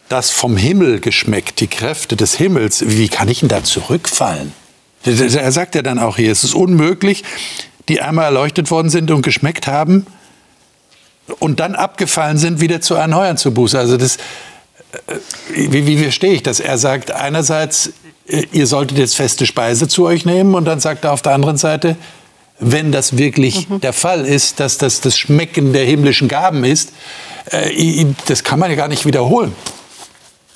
[0.09, 4.53] das vom Himmel geschmeckt, die Kräfte des Himmels, wie kann ich denn da zurückfallen?
[5.05, 7.23] Er sagt ja dann auch hier, es ist unmöglich,
[7.89, 10.07] die einmal erleuchtet worden sind und geschmeckt haben
[11.39, 13.79] und dann abgefallen sind, wieder zu erneuern zu Buße.
[13.79, 14.17] Also das,
[15.07, 15.17] äh,
[15.55, 16.61] wie, wie verstehe ich das?
[16.61, 17.93] Er sagt einerseits,
[18.53, 20.55] ihr solltet jetzt feste Speise zu euch nehmen.
[20.55, 21.97] Und dann sagt er auf der anderen Seite,
[22.59, 23.81] wenn das wirklich mhm.
[23.81, 26.93] der Fall ist, dass das das Schmecken der himmlischen Gaben ist,
[27.51, 29.55] äh, das kann man ja gar nicht wiederholen.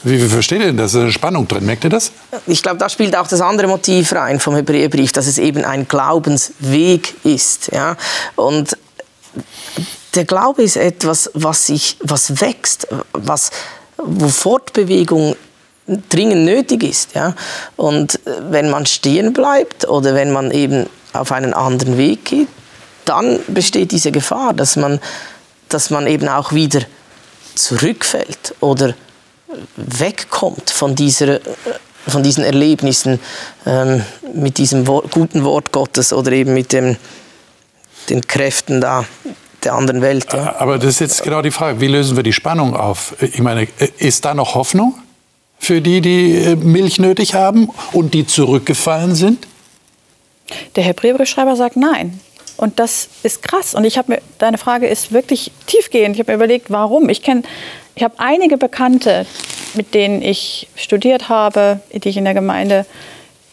[0.02, 0.92] Wie, wie versteht ihr denn das?
[0.92, 1.64] Da ist eine Spannung drin.
[1.64, 2.12] Merkt ihr das?
[2.46, 5.88] Ich glaube, da spielt auch das andere Motiv rein vom Hebräerbrief, dass es eben ein
[5.88, 7.70] Glaubensweg ist.
[7.72, 7.96] Ja?
[8.36, 8.76] Und
[10.14, 13.50] der Glaube ist etwas, was, sich, was wächst, was,
[13.96, 15.36] wo Fortbewegung
[15.86, 17.14] dringend nötig ist.
[17.14, 17.34] Ja?
[17.76, 22.48] Und äh, wenn man stehen bleibt oder wenn man eben auf einen anderen Weg geht,
[23.04, 24.98] dann besteht diese Gefahr, dass man
[25.74, 26.82] dass man eben auch wieder
[27.56, 28.94] zurückfällt oder
[29.76, 31.40] wegkommt von, dieser,
[32.06, 33.20] von diesen Erlebnissen
[33.66, 36.96] ähm, mit diesem Wort, guten Wort Gottes oder eben mit dem,
[38.08, 39.04] den Kräften da
[39.64, 40.32] der anderen Welt.
[40.32, 40.56] Ja.
[40.58, 43.14] Aber das ist jetzt genau die Frage, wie lösen wir die Spannung auf?
[43.20, 43.66] Ich meine,
[43.98, 44.94] ist da noch Hoffnung
[45.64, 49.46] für die, die äh, Milch nötig haben und die zurückgefallen sind?
[50.76, 52.20] Der Hebräerbriefschreiber sagt nein.
[52.56, 53.74] Und das ist krass.
[53.74, 56.14] Und ich habe mir, deine Frage ist wirklich tiefgehend.
[56.14, 57.08] Ich habe mir überlegt, warum.
[57.08, 57.42] Ich kenne,
[57.94, 59.26] ich habe einige Bekannte,
[59.74, 62.86] mit denen ich studiert habe, die ich in der Gemeinde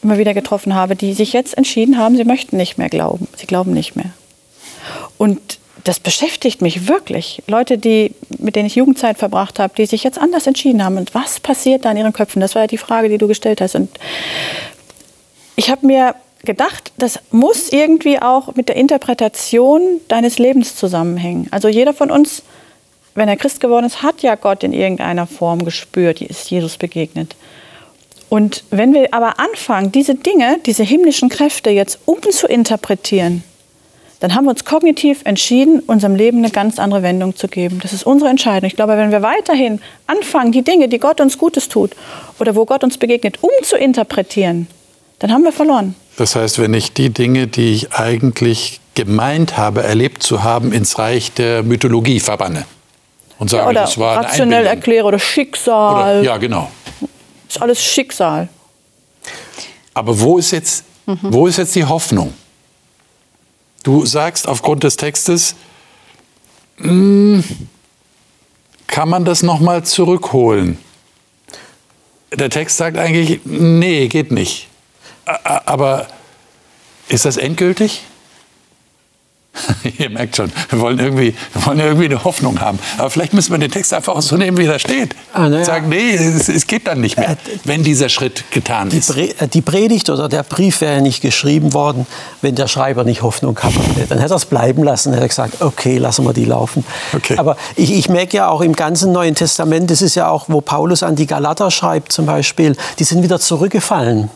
[0.03, 3.27] immer wieder getroffen habe, die sich jetzt entschieden haben, sie möchten nicht mehr glauben.
[3.37, 4.11] Sie glauben nicht mehr.
[5.17, 7.41] Und das beschäftigt mich wirklich.
[7.47, 10.97] Leute, die, mit denen ich Jugendzeit verbracht habe, die sich jetzt anders entschieden haben.
[10.97, 12.41] Und was passiert da in ihren Köpfen?
[12.41, 13.75] Das war ja die Frage, die du gestellt hast.
[13.75, 13.89] Und
[15.55, 21.47] ich habe mir gedacht, das muss irgendwie auch mit der Interpretation deines Lebens zusammenhängen.
[21.51, 22.43] Also jeder von uns,
[23.13, 27.35] wenn er Christ geworden ist, hat ja Gott in irgendeiner Form gespürt, ist Jesus begegnet.
[28.29, 33.43] Und wenn wir aber anfangen, diese Dinge, diese himmlischen Kräfte jetzt umzuinterpretieren,
[34.21, 37.79] dann haben wir uns kognitiv entschieden, unserem Leben eine ganz andere Wendung zu geben.
[37.81, 38.67] Das ist unsere Entscheidung.
[38.67, 41.95] Ich glaube, wenn wir weiterhin anfangen, die Dinge, die Gott uns Gutes tut
[42.39, 44.67] oder wo Gott uns begegnet, umzuinterpretieren,
[45.17, 45.95] dann haben wir verloren.
[46.17, 50.99] Das heißt, wenn ich die Dinge, die ich eigentlich gemeint habe, erlebt zu haben, ins
[50.99, 52.65] Reich der Mythologie verbanne
[53.39, 56.19] und sage, ja, oder das war rationell erkläre oder Schicksal.
[56.19, 56.69] Oder, ja, genau.
[56.99, 58.49] Das ist alles Schicksal.
[59.95, 61.17] Aber wo ist jetzt, mhm.
[61.23, 62.33] wo ist jetzt die Hoffnung?
[63.83, 65.55] Du sagst aufgrund des Textes,
[66.77, 67.43] mh, hm,
[68.87, 70.77] kann man das noch mal zurückholen?
[72.33, 74.67] Der Text sagt eigentlich, nee, geht nicht.
[75.25, 76.07] Aber
[77.07, 78.03] ist das endgültig?
[79.97, 82.79] Ihr merkt schon, wir wollen, irgendwie, wir wollen irgendwie eine Hoffnung haben.
[82.97, 85.15] Aber vielleicht müssen wir den Text einfach auch so nehmen, wie er steht.
[85.33, 85.65] Ah, ja.
[85.65, 87.35] Sagen, nee, es, es, geht dann nicht mehr, äh,
[87.65, 89.15] wenn dieser Schritt getan die ist.
[89.15, 92.07] Äh, die Predigt oder der Brief wäre nicht geschrieben worden,
[92.41, 94.07] wenn der Schreiber nicht Hoffnung gehabt hätte.
[94.07, 96.85] Dann hätte er es bleiben lassen, hätte er gesagt, okay, lassen wir die laufen.
[97.13, 97.37] Okay.
[97.37, 100.61] Aber ich, ich merke ja auch im ganzen Neuen Testament, das ist ja auch, wo
[100.61, 104.29] Paulus an die Galater schreibt zum Beispiel, die sind wieder zurückgefallen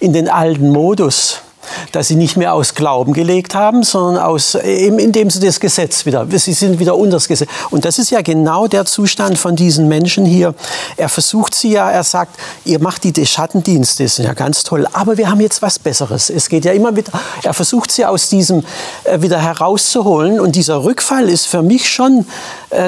[0.00, 1.42] in den alten Modus
[1.92, 6.26] dass sie nicht mehr aus Glauben gelegt haben, sondern aus, indem sie das Gesetz wieder,
[6.30, 7.48] sie sind wieder unter das Gesetz.
[7.70, 10.54] Und das ist ja genau der Zustand von diesen Menschen hier.
[10.96, 14.86] Er versucht sie ja, er sagt, ihr macht die Schattendienste, das ist ja ganz toll,
[14.92, 16.30] aber wir haben jetzt was Besseres.
[16.30, 18.64] Es geht ja immer wieder, er versucht sie aus diesem
[19.04, 22.26] äh, wieder herauszuholen und dieser Rückfall ist für mich schon,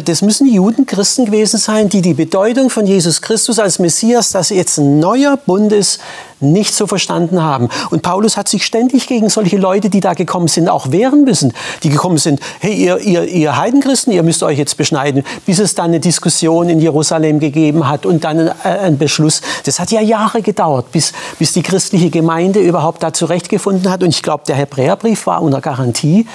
[0.05, 4.51] das müssen Juden, Christen gewesen sein, die die Bedeutung von Jesus Christus als Messias, dass
[4.51, 6.01] jetzt ein neuer Bund ist,
[6.43, 7.69] nicht so verstanden haben.
[7.91, 11.53] Und Paulus hat sich ständig gegen solche Leute, die da gekommen sind, auch wehren müssen.
[11.83, 15.75] Die gekommen sind, hey, ihr, ihr, ihr Heidenchristen, ihr müsst euch jetzt beschneiden, bis es
[15.75, 19.41] dann eine Diskussion in Jerusalem gegeben hat und dann ein, ein Beschluss.
[19.65, 24.03] Das hat ja Jahre gedauert, bis, bis die christliche Gemeinde überhaupt da zurechtgefunden hat.
[24.03, 26.27] Und ich glaube, der Hebräerbrief war unter Garantie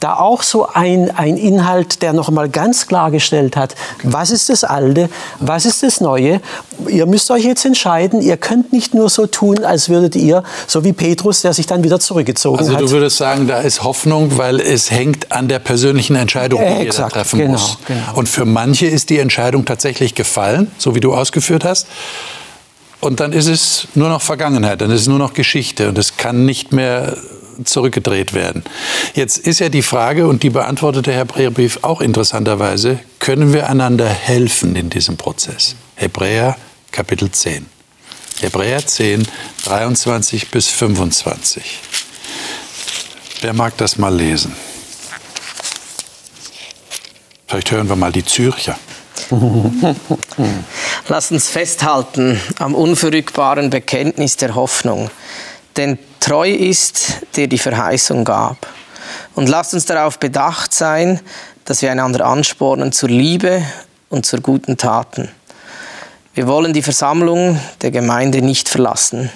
[0.00, 4.62] da auch so ein, ein Inhalt, der noch mal ganz klargestellt hat, was ist das
[4.62, 6.40] Alte, was ist das Neue.
[6.88, 10.84] Ihr müsst euch jetzt entscheiden, ihr könnt nicht nur so tun, als würdet ihr, so
[10.84, 12.76] wie Petrus, der sich dann wieder zurückgezogen also hat.
[12.76, 16.66] Also du würdest sagen, da ist Hoffnung, weil es hängt an der persönlichen Entscheidung, die
[16.66, 17.78] äh, jeder treffen genau, muss.
[17.88, 18.00] Genau.
[18.14, 21.88] Und für manche ist die Entscheidung tatsächlich gefallen, so wie du ausgeführt hast.
[23.00, 26.16] Und dann ist es nur noch Vergangenheit, dann ist es nur noch Geschichte und es
[26.16, 27.16] kann nicht mehr
[27.64, 28.64] zurückgedreht werden.
[29.14, 34.08] Jetzt ist ja die Frage, und die beantwortet der Hebräerbrief auch interessanterweise, können wir einander
[34.08, 35.76] helfen in diesem Prozess?
[35.94, 36.56] Hebräer
[36.90, 37.66] Kapitel 10.
[38.40, 39.26] Hebräer 10,
[39.64, 41.62] 23 bis 25.
[43.40, 44.54] Wer mag das mal lesen?
[47.46, 48.76] Vielleicht hören wir mal die Zürcher.
[51.08, 55.10] Lass uns festhalten am unverrückbaren Bekenntnis der Hoffnung,
[55.76, 58.66] denn treu ist, der die Verheißung gab.
[59.34, 61.20] Und lasst uns darauf bedacht sein,
[61.66, 63.62] dass wir einander anspornen zur Liebe
[64.08, 65.28] und zur guten Taten.
[66.32, 69.30] Wir wollen die Versammlung der Gemeinde nicht verlassen,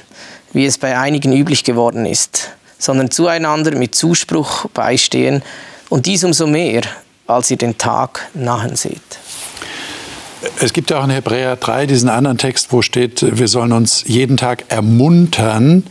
[0.55, 5.43] wie es bei einigen üblich geworden ist, sondern zueinander mit Zuspruch beistehen
[5.91, 6.81] und dies umso mehr,
[7.27, 9.19] als ihr den Tag nahen seht.
[10.61, 14.05] Es gibt ja auch in Hebräer 3 diesen anderen Text, wo steht, wir sollen uns
[14.07, 15.85] jeden Tag ermuntern,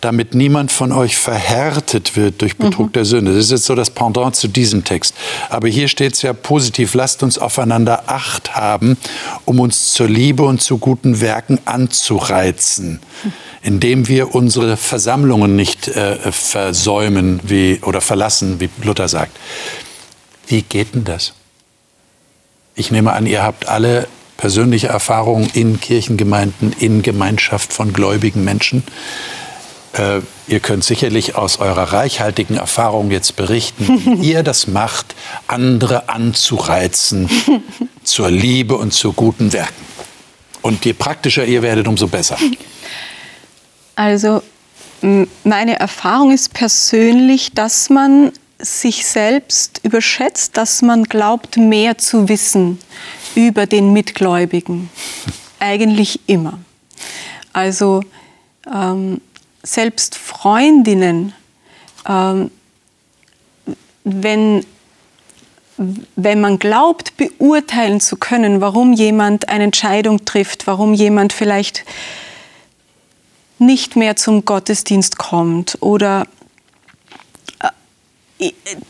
[0.00, 2.92] damit niemand von euch verhärtet wird durch Betrug mhm.
[2.92, 3.32] der Sünde.
[3.32, 5.14] Das ist jetzt so das Pendant zu diesem Text.
[5.50, 8.96] Aber hier steht es ja positiv, lasst uns aufeinander Acht haben,
[9.44, 12.98] um uns zur Liebe und zu guten Werken anzureizen,
[13.62, 19.36] indem wir unsere Versammlungen nicht äh, versäumen wie, oder verlassen, wie Luther sagt.
[20.48, 21.34] Wie geht denn das?
[22.74, 28.82] Ich nehme an, ihr habt alle persönliche Erfahrungen in Kirchengemeinden, in Gemeinschaft von gläubigen Menschen.
[29.92, 35.14] Äh, ihr könnt sicherlich aus eurer reichhaltigen Erfahrung jetzt berichten, wie ihr das macht,
[35.46, 37.28] andere anzureizen
[38.04, 39.84] zur Liebe und zu guten Werken.
[40.62, 42.38] Und je praktischer ihr werdet, umso besser.
[43.96, 44.42] Also
[45.44, 48.32] meine Erfahrung ist persönlich, dass man
[48.62, 52.78] sich selbst überschätzt, dass man glaubt, mehr zu wissen
[53.34, 54.88] über den Mitgläubigen.
[55.58, 56.58] Eigentlich immer.
[57.52, 58.02] Also
[58.72, 59.20] ähm,
[59.62, 61.34] selbst Freundinnen,
[62.08, 62.50] ähm,
[64.04, 64.64] wenn,
[65.76, 71.84] wenn man glaubt, beurteilen zu können, warum jemand eine Entscheidung trifft, warum jemand vielleicht
[73.58, 76.26] nicht mehr zum Gottesdienst kommt oder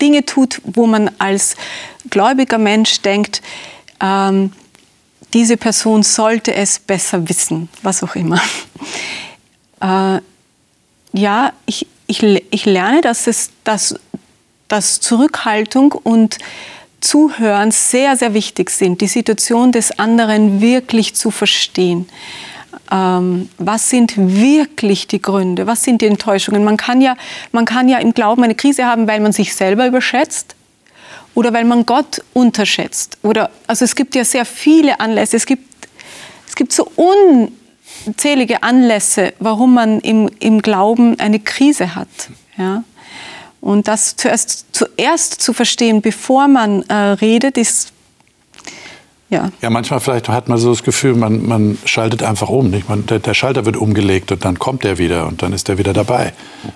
[0.00, 1.56] Dinge tut, wo man als
[2.10, 3.42] gläubiger Mensch denkt,
[4.00, 4.52] ähm,
[5.32, 8.40] diese Person sollte es besser wissen, was auch immer.
[9.80, 10.20] Äh,
[11.12, 13.96] ja, ich, ich, ich lerne, dass, es, dass,
[14.68, 16.38] dass Zurückhaltung und
[17.00, 22.08] Zuhören sehr, sehr wichtig sind, die Situation des anderen wirklich zu verstehen.
[22.92, 25.66] Ähm, was sind wirklich die Gründe?
[25.66, 26.62] Was sind die Enttäuschungen?
[26.62, 27.16] Man kann, ja,
[27.50, 30.54] man kann ja im Glauben eine Krise haben, weil man sich selber überschätzt
[31.34, 33.18] oder weil man Gott unterschätzt.
[33.22, 35.36] Oder, also es gibt ja sehr viele Anlässe.
[35.36, 35.64] Es gibt,
[36.46, 37.52] es gibt so un,
[38.06, 42.08] unzählige Anlässe, warum man im, im Glauben eine Krise hat.
[42.56, 42.84] Ja?
[43.60, 47.92] Und das zuerst, zuerst zu verstehen, bevor man äh, redet, ist
[49.32, 49.50] ja.
[49.62, 52.68] ja, manchmal vielleicht hat man so das Gefühl, man, man schaltet einfach um.
[52.68, 52.90] Nicht?
[52.90, 55.78] Man, der, der, Schalter wird umgelegt und dann kommt er wieder und dann ist er
[55.78, 56.34] wieder dabei.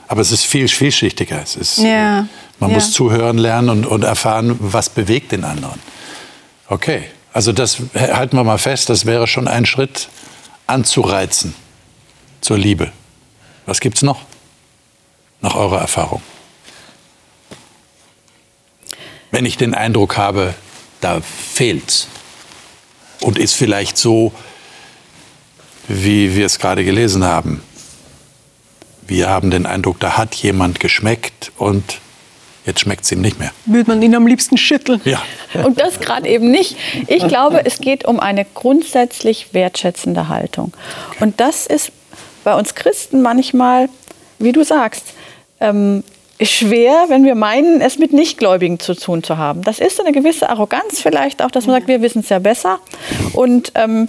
[0.09, 1.39] Aber es ist viel vielschichtiger.
[1.43, 2.27] Es ist, ja.
[2.59, 2.77] Man ja.
[2.77, 5.79] muss zuhören lernen und, und erfahren, was bewegt den anderen.
[6.69, 10.09] Okay, also das halten wir mal fest, das wäre schon ein Schritt
[10.67, 11.55] anzureizen
[12.41, 12.91] zur Liebe.
[13.67, 14.23] Was gibt es noch?
[15.43, 16.23] Nach eurer Erfahrung.
[19.31, 20.55] Wenn ich den Eindruck habe,
[21.03, 22.09] da fehlt's
[23.27, 24.33] und ist vielleicht so,
[25.89, 27.61] wie wir es gerade gelesen haben.
[29.05, 32.01] Wir haben den Eindruck, da hat jemand geschmeckt und
[32.65, 33.53] Jetzt schmeckt es ihm nicht mehr.
[33.65, 35.01] Würde man ihn am liebsten schütteln.
[35.05, 35.23] Ja.
[35.63, 36.77] Und das gerade eben nicht.
[37.07, 40.73] Ich glaube, es geht um eine grundsätzlich wertschätzende Haltung.
[41.21, 41.93] Und das ist
[42.43, 43.89] bei uns Christen manchmal,
[44.41, 45.05] wie du sagst,
[45.61, 46.03] ähm,
[46.41, 49.63] schwer, wenn wir meinen, es mit Nichtgläubigen zu tun zu haben.
[49.63, 52.79] Das ist eine gewisse Arroganz vielleicht auch, dass man sagt, wir wissen es ja besser
[53.33, 54.09] und ähm,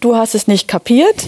[0.00, 1.26] du hast es nicht kapiert.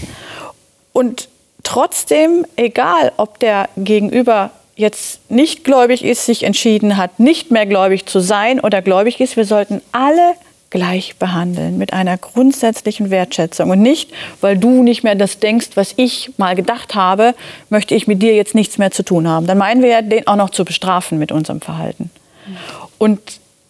[0.93, 1.29] Und
[1.63, 8.05] trotzdem, egal ob der Gegenüber jetzt nicht gläubig ist, sich entschieden hat, nicht mehr gläubig
[8.05, 10.33] zu sein oder gläubig ist, wir sollten alle
[10.75, 14.11] gleich behandeln mit einer grundsätzlichen Wertschätzung und nicht,
[14.41, 17.33] weil du nicht mehr das denkst, was ich mal gedacht habe,
[17.69, 19.47] möchte ich mit dir jetzt nichts mehr zu tun haben.
[19.47, 22.11] Dann meinen wir ja, den auch noch zu bestrafen mit unserem Verhalten.
[22.97, 23.21] Und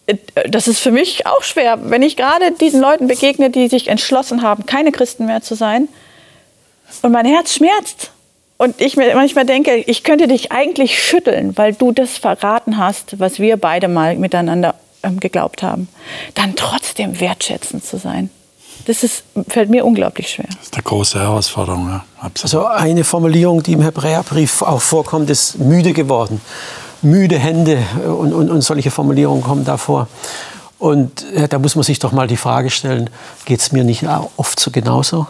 [0.08, 0.16] äh,
[0.50, 4.42] das ist für mich auch schwer, wenn ich gerade diesen Leuten begegne, die sich entschlossen
[4.42, 5.88] haben, keine Christen mehr zu sein
[7.04, 8.10] und mein Herz schmerzt
[8.58, 13.20] und ich mir manchmal denke, ich könnte dich eigentlich schütteln, weil du das verraten hast,
[13.20, 14.74] was wir beide mal miteinander
[15.06, 15.88] ähm, geglaubt haben.
[16.34, 18.30] Dann trotzdem wertschätzend zu sein.
[18.86, 20.48] Das ist, fällt mir unglaublich schwer.
[20.50, 21.88] Das ist eine große Herausforderung.
[21.88, 22.06] Ja.
[22.42, 26.42] Also eine Formulierung, die im Hebräerbrief auch vorkommt, ist müde geworden.
[27.02, 30.08] Müde Hände und, und, und solche Formulierungen kommen da vor.
[30.78, 33.10] Und äh, da muss man sich doch mal die Frage stellen,
[33.46, 34.06] geht es mir nicht
[34.38, 35.28] oft so genauso?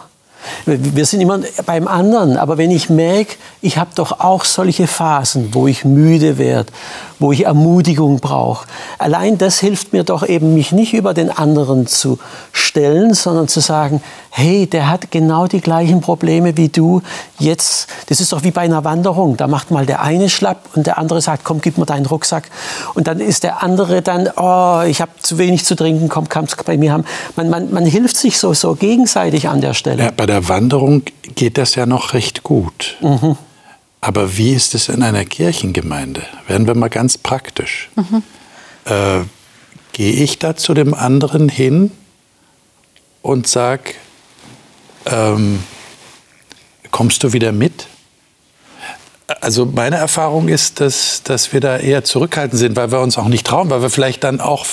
[0.64, 5.50] Wir sind immer beim anderen, aber wenn ich merke, ich habe doch auch solche Phasen,
[5.52, 6.72] wo ich müde werde,
[7.18, 8.66] wo ich Ermutigung brauche.
[8.98, 12.18] Allein das hilft mir doch eben, mich nicht über den anderen zu
[12.52, 17.00] stellen, sondern zu sagen, hey, der hat genau die gleichen Probleme wie du.
[17.38, 19.38] Jetzt, das ist doch wie bei einer Wanderung.
[19.38, 22.50] Da macht mal der eine schlapp und der andere sagt, komm, gib mir deinen Rucksack.
[22.94, 26.62] Und dann ist der andere dann, oh, ich habe zu wenig zu trinken, komm, kannst
[26.66, 27.04] bei mir haben.
[27.36, 30.04] Man, man, man hilft sich so, so gegenseitig an der Stelle.
[30.04, 31.02] Ja, der Wanderung
[31.34, 32.98] geht das ja noch recht gut.
[33.00, 33.38] Mhm.
[34.02, 36.22] Aber wie ist es in einer Kirchengemeinde?
[36.46, 37.88] Werden wir mal ganz praktisch.
[37.96, 38.22] Mhm.
[38.84, 39.20] Äh,
[39.92, 41.90] Gehe ich da zu dem anderen hin
[43.22, 43.94] und sage,
[45.06, 45.60] ähm,
[46.90, 47.86] kommst du wieder mit?
[49.40, 53.28] Also meine Erfahrung ist, dass, dass wir da eher zurückhaltend sind, weil wir uns auch
[53.28, 54.66] nicht trauen, weil wir vielleicht dann auch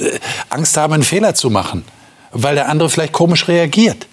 [0.00, 0.18] äh,
[0.48, 1.84] Angst haben, einen Fehler zu machen,
[2.32, 4.06] weil der andere vielleicht komisch reagiert.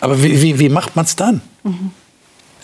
[0.00, 1.40] Aber wie, wie, wie macht man es dann?
[1.62, 1.92] Mhm.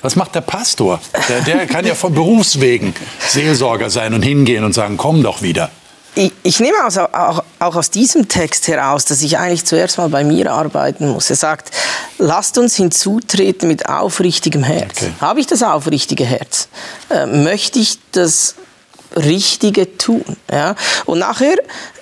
[0.05, 1.01] Was macht der Pastor?
[1.31, 2.95] Der, der kann ja von Berufswegen
[3.27, 5.71] Seelsorger sein und hingehen und sagen, komm doch wieder.
[6.15, 10.11] ich, ich, nehme also auch, auch, aus diesem Text heraus, dass ich eigentlich zuerst mal
[10.11, 11.31] bei mir arbeiten muss.
[11.31, 11.71] Er sagt,
[12.19, 14.99] lasst uns hinzutreten mit aufrichtigem Herz.
[14.99, 15.13] Okay.
[15.23, 16.69] Habe ich das aufrichtige Herz?
[17.09, 18.57] Äh, möchte ich das
[19.17, 20.37] Richtige tun?
[20.53, 20.75] Ja?
[21.07, 21.57] Und nachher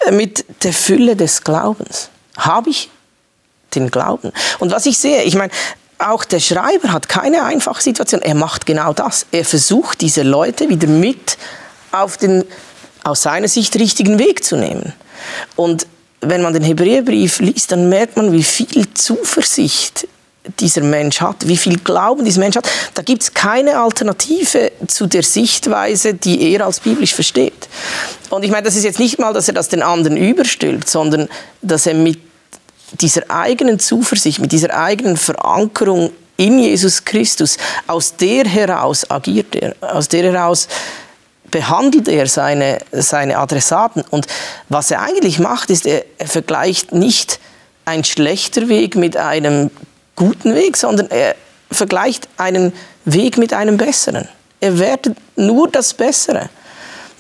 [0.07, 2.09] äh, mit der Fülle des Glaubens.
[2.37, 2.91] Habe ich
[3.75, 4.33] den Glauben?
[4.59, 5.53] Und was ich sehe, ich meine,
[5.99, 8.23] auch der Schreiber hat keine einfache Situation.
[8.23, 9.27] Er macht genau das.
[9.31, 11.39] Er versucht, diese Leute wieder mit
[11.93, 12.45] auf den
[13.05, 14.93] aus seiner Sicht richtigen Weg zu nehmen.
[15.57, 15.87] Und
[16.21, 20.07] wenn man den Hebräerbrief liest, dann merkt man, wie viel Zuversicht
[20.61, 22.69] dieser Mensch hat, wie viel Glauben dieser Mensch hat.
[22.95, 27.69] Da gibt es keine Alternative zu der Sichtweise, die er als biblisch versteht.
[28.31, 31.29] Und ich meine, das ist jetzt nicht mal, dass er das den anderen überstülpt, sondern
[31.61, 32.19] dass er mit
[33.01, 39.75] dieser eigenen Zuversicht, mit dieser eigenen Verankerung in Jesus Christus, aus der heraus agiert er,
[39.81, 40.69] aus der heraus
[41.51, 44.03] behandelt er seine, seine Adressaten.
[44.11, 44.27] Und
[44.69, 47.39] was er eigentlich macht, ist, er, er vergleicht nicht
[47.85, 49.71] ein schlechter Weg mit einem
[50.17, 51.37] guten Weg, sondern er
[51.71, 52.73] vergleicht einen
[53.05, 54.29] Weg mit einem besseren.
[54.61, 56.49] Er wertet nur das Bessere.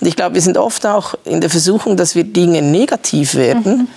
[0.00, 3.76] Und ich glaube, wir sind oft auch in der Versuchung, dass wir Dinge negativ werden,
[3.76, 3.88] mhm.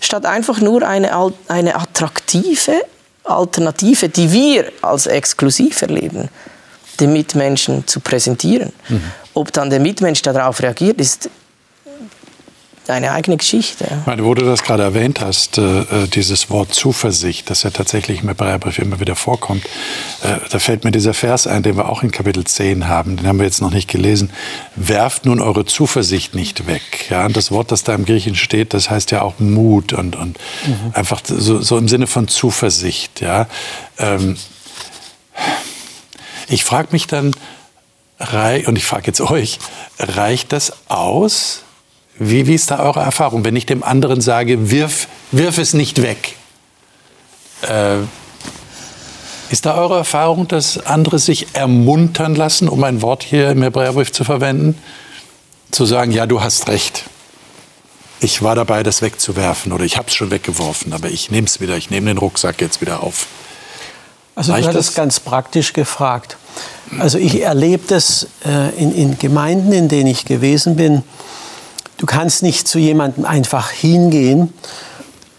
[0.00, 1.10] Statt einfach nur eine,
[1.48, 2.82] eine attraktive
[3.24, 6.28] Alternative, die wir als exklusiv erleben,
[6.98, 8.72] den Mitmenschen zu präsentieren.
[8.88, 9.02] Mhm.
[9.34, 11.30] Ob dann der Mitmensch darauf reagiert, ist
[12.90, 13.86] eine eigene Geschichte.
[14.00, 17.70] Ich meine, wo du das gerade erwähnt hast, äh, äh, dieses Wort Zuversicht, das ja
[17.70, 19.64] tatsächlich im Hebräerbrief immer wieder vorkommt,
[20.22, 23.26] äh, da fällt mir dieser Vers ein, den wir auch in Kapitel 10 haben, den
[23.26, 24.30] haben wir jetzt noch nicht gelesen.
[24.76, 26.82] Werft nun eure Zuversicht nicht weg.
[27.10, 30.16] Ja, und das Wort, das da im Griechen steht, das heißt ja auch Mut und,
[30.16, 30.92] und mhm.
[30.92, 33.20] einfach so, so, im Sinne von Zuversicht.
[33.20, 33.46] Ja.
[33.98, 34.36] Ähm,
[36.48, 37.32] ich frage mich dann,
[38.66, 39.58] und ich frage jetzt euch,
[39.98, 41.62] reicht das aus?
[42.22, 46.02] Wie, wie ist da eure Erfahrung, wenn ich dem anderen sage, wirf, wirf es nicht
[46.02, 46.36] weg?
[47.62, 48.00] Äh,
[49.50, 54.12] ist da eure Erfahrung, dass andere sich ermuntern lassen, um ein Wort hier im Hebräerbrief
[54.12, 54.76] zu verwenden?
[55.70, 57.04] Zu sagen, ja, du hast recht.
[58.20, 61.58] Ich war dabei, das wegzuwerfen oder ich habe es schon weggeworfen, aber ich nehme es
[61.58, 63.28] wieder, ich nehme den Rucksack jetzt wieder auf.
[64.34, 64.94] Also Reicht du hattest das?
[64.94, 66.36] ganz praktisch gefragt.
[66.98, 71.02] Also ich erlebe das äh, in, in Gemeinden, in denen ich gewesen bin.
[72.00, 74.52] Du kannst nicht zu jemandem einfach hingehen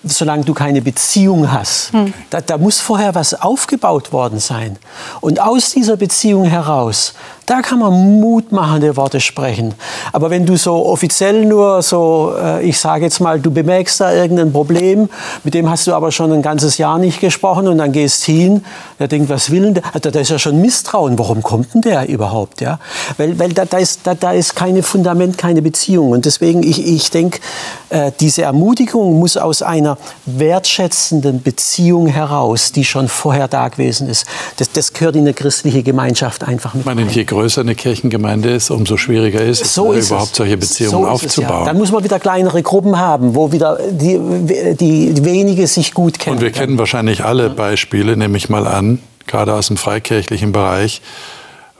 [0.03, 1.93] solange du keine Beziehung hast.
[1.93, 2.13] Hm.
[2.29, 4.77] Da, da, muss vorher was aufgebaut worden sein.
[5.19, 7.13] Und aus dieser Beziehung heraus,
[7.51, 9.73] da kann man mutmachende Worte sprechen.
[10.13, 14.13] Aber wenn du so offiziell nur so, äh, ich sage jetzt mal, du bemerkst da
[14.13, 15.09] irgendein Problem,
[15.43, 18.63] mit dem hast du aber schon ein ganzes Jahr nicht gesprochen und dann gehst hin,
[18.99, 19.83] der denkt, was will denn der?
[19.93, 21.19] Also, da ist ja schon Misstrauen.
[21.19, 22.61] Warum kommt denn der überhaupt?
[22.61, 22.79] Ja?
[23.17, 26.11] Weil, weil da, da, ist, da, da ist keine Fundament, keine Beziehung.
[26.11, 27.41] Und deswegen, ich, ich denke,
[27.89, 34.25] äh, diese Ermutigung muss aus einer wertschätzenden Beziehung heraus, die schon vorher da gewesen ist.
[34.55, 36.85] Das, das gehört in eine christliche Gemeinschaft einfach mit.
[36.85, 40.37] Meine, je größer eine Kirchengemeinde ist, umso schwieriger ist es, so ist überhaupt es.
[40.37, 41.53] solche Beziehungen so aufzubauen.
[41.53, 41.65] Es, ja.
[41.65, 44.19] Dann muss man wieder kleinere Gruppen haben, wo wieder die,
[44.75, 46.37] die, die wenige sich gut kennen.
[46.37, 51.01] Und wir kennen wahrscheinlich alle Beispiele, nehme ich mal an, gerade aus dem freikirchlichen Bereich,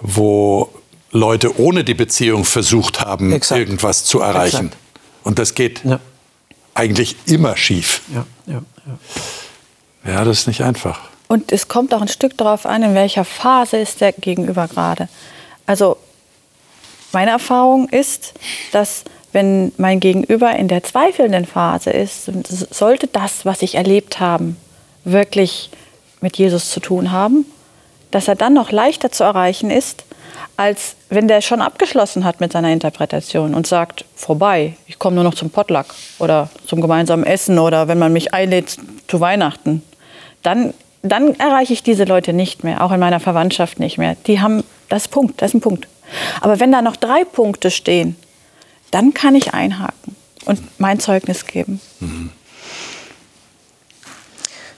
[0.01, 0.69] wo
[1.11, 3.59] Leute ohne die Beziehung versucht haben, Exakt.
[3.59, 4.67] irgendwas zu erreichen.
[4.67, 4.77] Exakt.
[5.23, 5.99] Und das geht ja.
[6.73, 8.01] eigentlich immer schief.
[8.11, 8.61] Ja, ja,
[10.05, 10.11] ja.
[10.11, 11.01] ja, das ist nicht einfach.
[11.27, 15.07] Und es kommt auch ein Stück darauf an, in welcher Phase ist der Gegenüber gerade.
[15.71, 15.95] Also
[17.13, 18.33] meine Erfahrung ist,
[18.73, 22.29] dass wenn mein Gegenüber in der zweifelnden Phase ist,
[22.71, 24.55] sollte das, was ich erlebt habe,
[25.05, 25.69] wirklich
[26.19, 27.45] mit Jesus zu tun haben,
[28.11, 30.03] dass er dann noch leichter zu erreichen ist,
[30.57, 35.23] als wenn der schon abgeschlossen hat mit seiner Interpretation und sagt, vorbei, ich komme nur
[35.23, 35.85] noch zum Potluck
[36.19, 38.75] oder zum gemeinsamen Essen oder wenn man mich einlädt
[39.07, 39.83] zu Weihnachten,
[40.43, 44.17] dann, dann erreiche ich diese Leute nicht mehr, auch in meiner Verwandtschaft nicht mehr.
[44.27, 45.87] Die haben, das ist Punkt, das ist ein Punkt.
[46.41, 48.15] Aber wenn da noch drei Punkte stehen,
[48.91, 50.15] dann kann ich einhaken
[50.45, 51.79] und mein Zeugnis geben.
[51.99, 52.29] Mhm.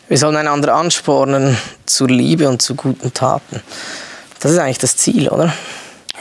[0.07, 3.61] Wir sollen einander anspornen zur Liebe und zu guten Taten.
[4.39, 5.51] Das ist eigentlich das Ziel, oder?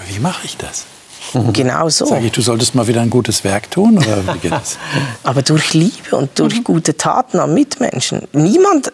[0.08, 0.86] Wie mache ich das?
[1.52, 2.04] Genau so.
[2.04, 3.96] Sag ich, du solltest mal wieder ein gutes Werk tun?
[3.96, 4.76] Oder wie geht das?
[5.22, 6.64] Aber durch Liebe und durch mhm.
[6.64, 8.28] gute Taten am Mitmenschen.
[8.32, 8.92] Niemand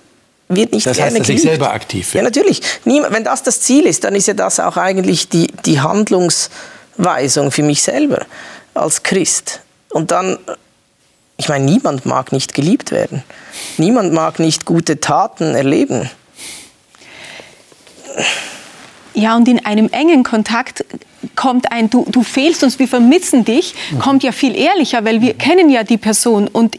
[0.49, 1.45] wird nicht das gerne heißt, dass geliebt.
[1.45, 2.25] ich selber aktiv werde.
[2.25, 2.63] Ja, natürlich.
[2.85, 7.63] Wenn das das Ziel ist, dann ist ja das auch eigentlich die, die Handlungsweisung für
[7.63, 8.27] mich selber
[8.75, 9.61] als Christ.
[9.91, 10.39] Und dann,
[11.37, 13.23] ich meine, niemand mag nicht geliebt werden.
[13.77, 16.11] Niemand mag nicht gute Taten erleben.
[19.15, 20.85] Ja, und in einem engen Kontakt
[21.35, 25.35] kommt ein, du, du fehlst uns, wir vermissen dich, kommt ja viel ehrlicher, weil wir
[25.35, 26.47] kennen ja die Person.
[26.49, 26.79] Und äh,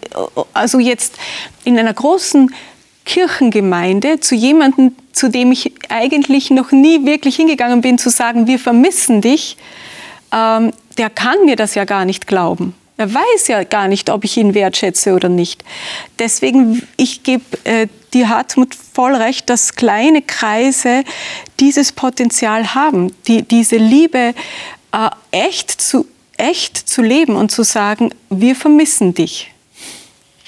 [0.53, 1.15] also jetzt
[1.65, 2.53] in einer großen
[3.09, 8.59] Kirchengemeinde zu jemandem, zu dem ich eigentlich noch nie wirklich hingegangen bin, zu sagen, wir
[8.59, 9.57] vermissen dich,
[10.31, 12.75] ähm, der kann mir das ja gar nicht glauben.
[12.97, 15.63] Er weiß ja gar nicht, ob ich ihn wertschätze oder nicht.
[16.19, 21.03] Deswegen, ich gebe äh, dir Hartmut voll recht, dass kleine Kreise
[21.59, 24.35] dieses Potenzial haben, die, diese Liebe
[24.91, 26.05] äh, echt, zu,
[26.37, 29.49] echt zu leben und zu sagen, wir vermissen dich.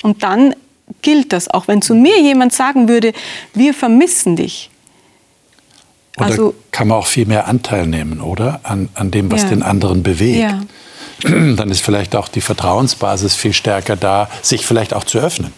[0.03, 0.53] Und dann
[1.01, 3.13] gilt das, auch wenn zu mir jemand sagen würde,
[3.53, 4.69] wir vermissen dich.
[6.17, 8.59] Und also, kann man auch viel mehr Anteil nehmen, oder?
[8.63, 9.49] An, an dem, was ja.
[9.49, 10.39] den anderen bewegt.
[10.39, 10.61] Ja.
[11.55, 15.53] dann ist vielleicht auch die Vertrauensbasis viel stärker da, sich vielleicht auch zu öffnen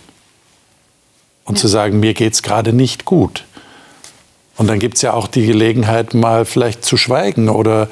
[1.45, 1.61] und ja.
[1.61, 3.45] zu sagen, mir geht es gerade nicht gut.
[4.55, 7.87] Und dann gibt es ja auch die Gelegenheit, mal vielleicht zu schweigen oder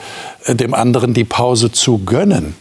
[0.45, 2.55] äh, dem anderen die Pause zu gönnen.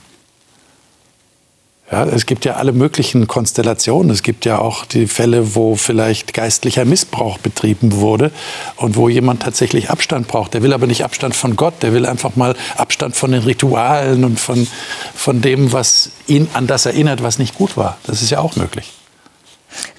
[1.91, 4.12] Ja, es gibt ja alle möglichen Konstellationen.
[4.12, 8.30] Es gibt ja auch die Fälle, wo vielleicht geistlicher Missbrauch betrieben wurde
[8.76, 10.55] und wo jemand tatsächlich Abstand braucht.
[10.55, 14.22] Der will aber nicht Abstand von Gott, der will einfach mal Abstand von den Ritualen
[14.22, 14.68] und von,
[15.16, 17.99] von dem, was ihn an das erinnert, was nicht gut war.
[18.07, 18.93] Das ist ja auch möglich.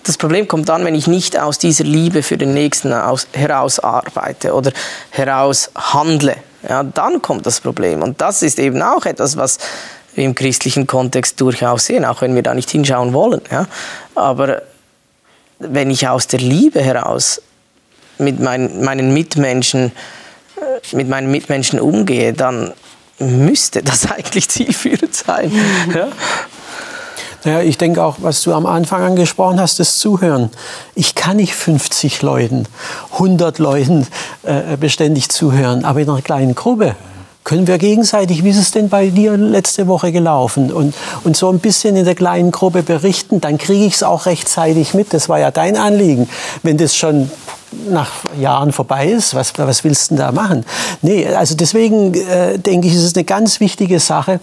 [0.03, 3.81] Das Problem kommt dann, wenn ich nicht aus dieser Liebe für den Nächsten aus, heraus
[3.83, 4.71] oder
[5.09, 6.37] heraus handle.
[6.67, 8.01] Ja, dann kommt das Problem.
[8.01, 9.57] Und das ist eben auch etwas, was
[10.15, 13.41] im christlichen Kontext durchaus sehen, auch wenn wir da nicht hinschauen wollen.
[13.51, 13.67] Ja.
[14.15, 14.61] Aber
[15.59, 17.41] wenn ich aus der Liebe heraus
[18.17, 19.91] mit mein, meinen Mitmenschen,
[20.57, 22.73] äh, mit meinen Mitmenschen umgehe, dann
[23.19, 25.51] müsste das eigentlich zielführend sein.
[25.51, 25.95] Mhm.
[25.95, 26.07] Ja.
[27.43, 30.51] Ja, ich denke auch, was du am Anfang angesprochen hast, das Zuhören.
[30.93, 32.67] Ich kann nicht 50 Leuten,
[33.13, 34.05] 100 Leuten
[34.43, 36.95] äh, beständig zuhören, aber in einer kleinen Gruppe
[37.43, 40.71] können wir gegenseitig, wie ist es denn bei dir letzte Woche gelaufen?
[40.71, 44.25] Und, und so ein bisschen in der kleinen Gruppe berichten, dann kriege ich es auch
[44.25, 45.13] rechtzeitig mit.
[45.13, 46.29] Das war ja dein Anliegen.
[46.61, 47.31] Wenn das schon
[47.89, 50.65] nach Jahren vorbei ist, was, was willst du denn da machen?
[51.01, 54.39] Nee, also deswegen äh, denke ich, ist es eine ganz wichtige Sache,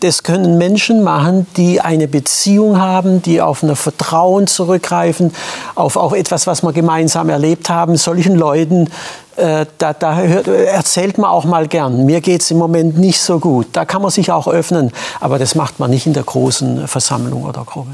[0.00, 5.32] das können Menschen machen, die eine Beziehung haben, die auf ein Vertrauen zurückgreifen,
[5.74, 7.96] auf auch etwas, was wir gemeinsam erlebt haben.
[7.96, 8.90] Solchen Leuten,
[9.38, 12.04] äh, da, da hört, erzählt man auch mal gern.
[12.04, 13.68] Mir geht es im Moment nicht so gut.
[13.72, 14.90] Da kann man sich auch öffnen.
[15.20, 17.90] Aber das macht man nicht in der großen Versammlung oder Gruppe.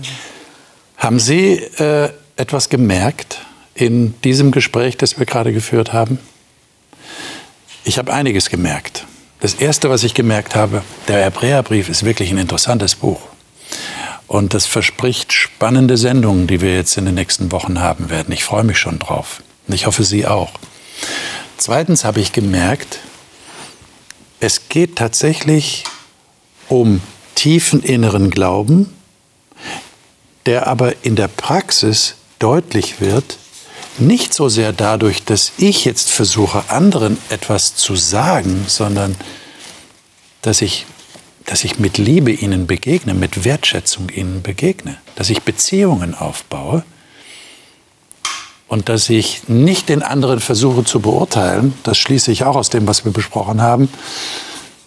[0.97, 3.39] Haben Sie äh, etwas gemerkt
[3.75, 6.19] in diesem Gespräch, das wir gerade geführt haben?
[7.85, 9.05] Ich habe einiges gemerkt.
[9.41, 13.21] Das Erste, was ich gemerkt habe, der Hebräerbrief ist wirklich ein interessantes Buch.
[14.27, 18.33] Und das verspricht spannende Sendungen, die wir jetzt in den nächsten Wochen haben werden.
[18.33, 19.43] Ich freue mich schon drauf.
[19.69, 20.51] Und ich hoffe, Sie auch.
[21.57, 22.99] Zweitens habe ich gemerkt,
[24.41, 25.85] es geht tatsächlich
[26.69, 27.01] um
[27.35, 28.93] tiefen inneren Glauben,
[30.47, 33.39] der aber in der Praxis deutlich wird,
[33.99, 39.15] nicht so sehr dadurch, dass ich jetzt versuche, anderen etwas zu sagen, sondern
[40.43, 40.85] dass ich,
[41.47, 46.85] dass ich mit Liebe ihnen begegne, mit Wertschätzung ihnen begegne, dass ich Beziehungen aufbaue
[48.75, 52.89] und dass ich nicht den anderen versuche zu beurteilen, das schließe ich auch aus dem,
[52.89, 53.89] was wir besprochen haben,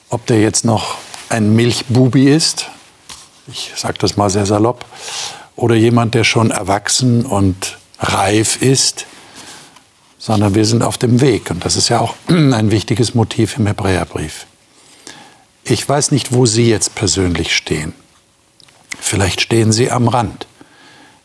[0.09, 0.97] ob der jetzt noch
[1.29, 2.65] ein Milchbubi ist,
[3.47, 4.83] ich sage das mal sehr salopp,
[5.55, 9.05] oder jemand, der schon erwachsen und reif ist,
[10.19, 11.49] sondern wir sind auf dem Weg.
[11.49, 14.47] Und das ist ja auch ein wichtiges Motiv im Hebräerbrief.
[15.63, 17.93] Ich weiß nicht, wo Sie jetzt persönlich stehen.
[18.99, 20.45] Vielleicht stehen Sie am Rand.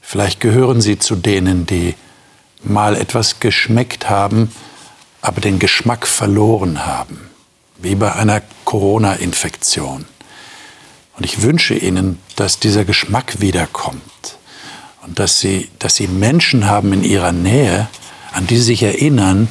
[0.00, 1.96] Vielleicht gehören Sie zu denen, die
[2.64, 4.52] mal etwas geschmeckt haben,
[5.20, 7.30] aber den Geschmack verloren haben,
[7.78, 10.06] wie bei einer Corona-Infektion.
[11.16, 14.02] Und ich wünsche Ihnen, dass dieser Geschmack wiederkommt
[15.02, 17.88] und dass sie, dass sie Menschen haben in ihrer Nähe,
[18.32, 19.48] an die sie sich erinnern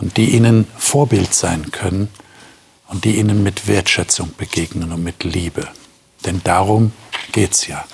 [0.00, 2.08] und die ihnen Vorbild sein können
[2.88, 5.68] und die ihnen mit Wertschätzung begegnen und mit Liebe.
[6.24, 6.92] Denn darum
[7.32, 7.84] geht's ja.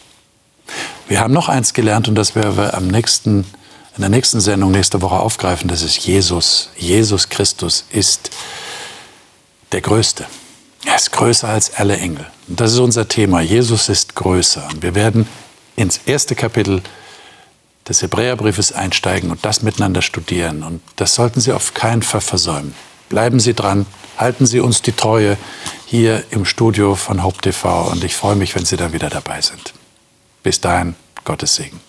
[1.08, 3.44] Wir haben noch eins gelernt und das werden wir am nächsten,
[4.00, 5.68] in der nächsten Sendung nächste Woche aufgreifen.
[5.68, 6.70] Das ist Jesus.
[6.74, 8.30] Jesus Christus ist
[9.72, 10.24] der Größte.
[10.86, 12.26] Er ist größer als alle Engel.
[12.48, 13.42] Und das ist unser Thema.
[13.42, 14.66] Jesus ist größer.
[14.72, 15.28] Und wir werden
[15.76, 16.80] ins erste Kapitel
[17.86, 20.62] des Hebräerbriefes einsteigen und das miteinander studieren.
[20.62, 22.74] Und das sollten Sie auf keinen Fall versäumen.
[23.10, 23.84] Bleiben Sie dran,
[24.16, 25.36] halten Sie uns die Treue
[25.84, 29.42] hier im Studio von Hope TV und ich freue mich, wenn Sie da wieder dabei
[29.42, 29.74] sind.
[30.42, 31.80] Bis dahin, Gottes Segen.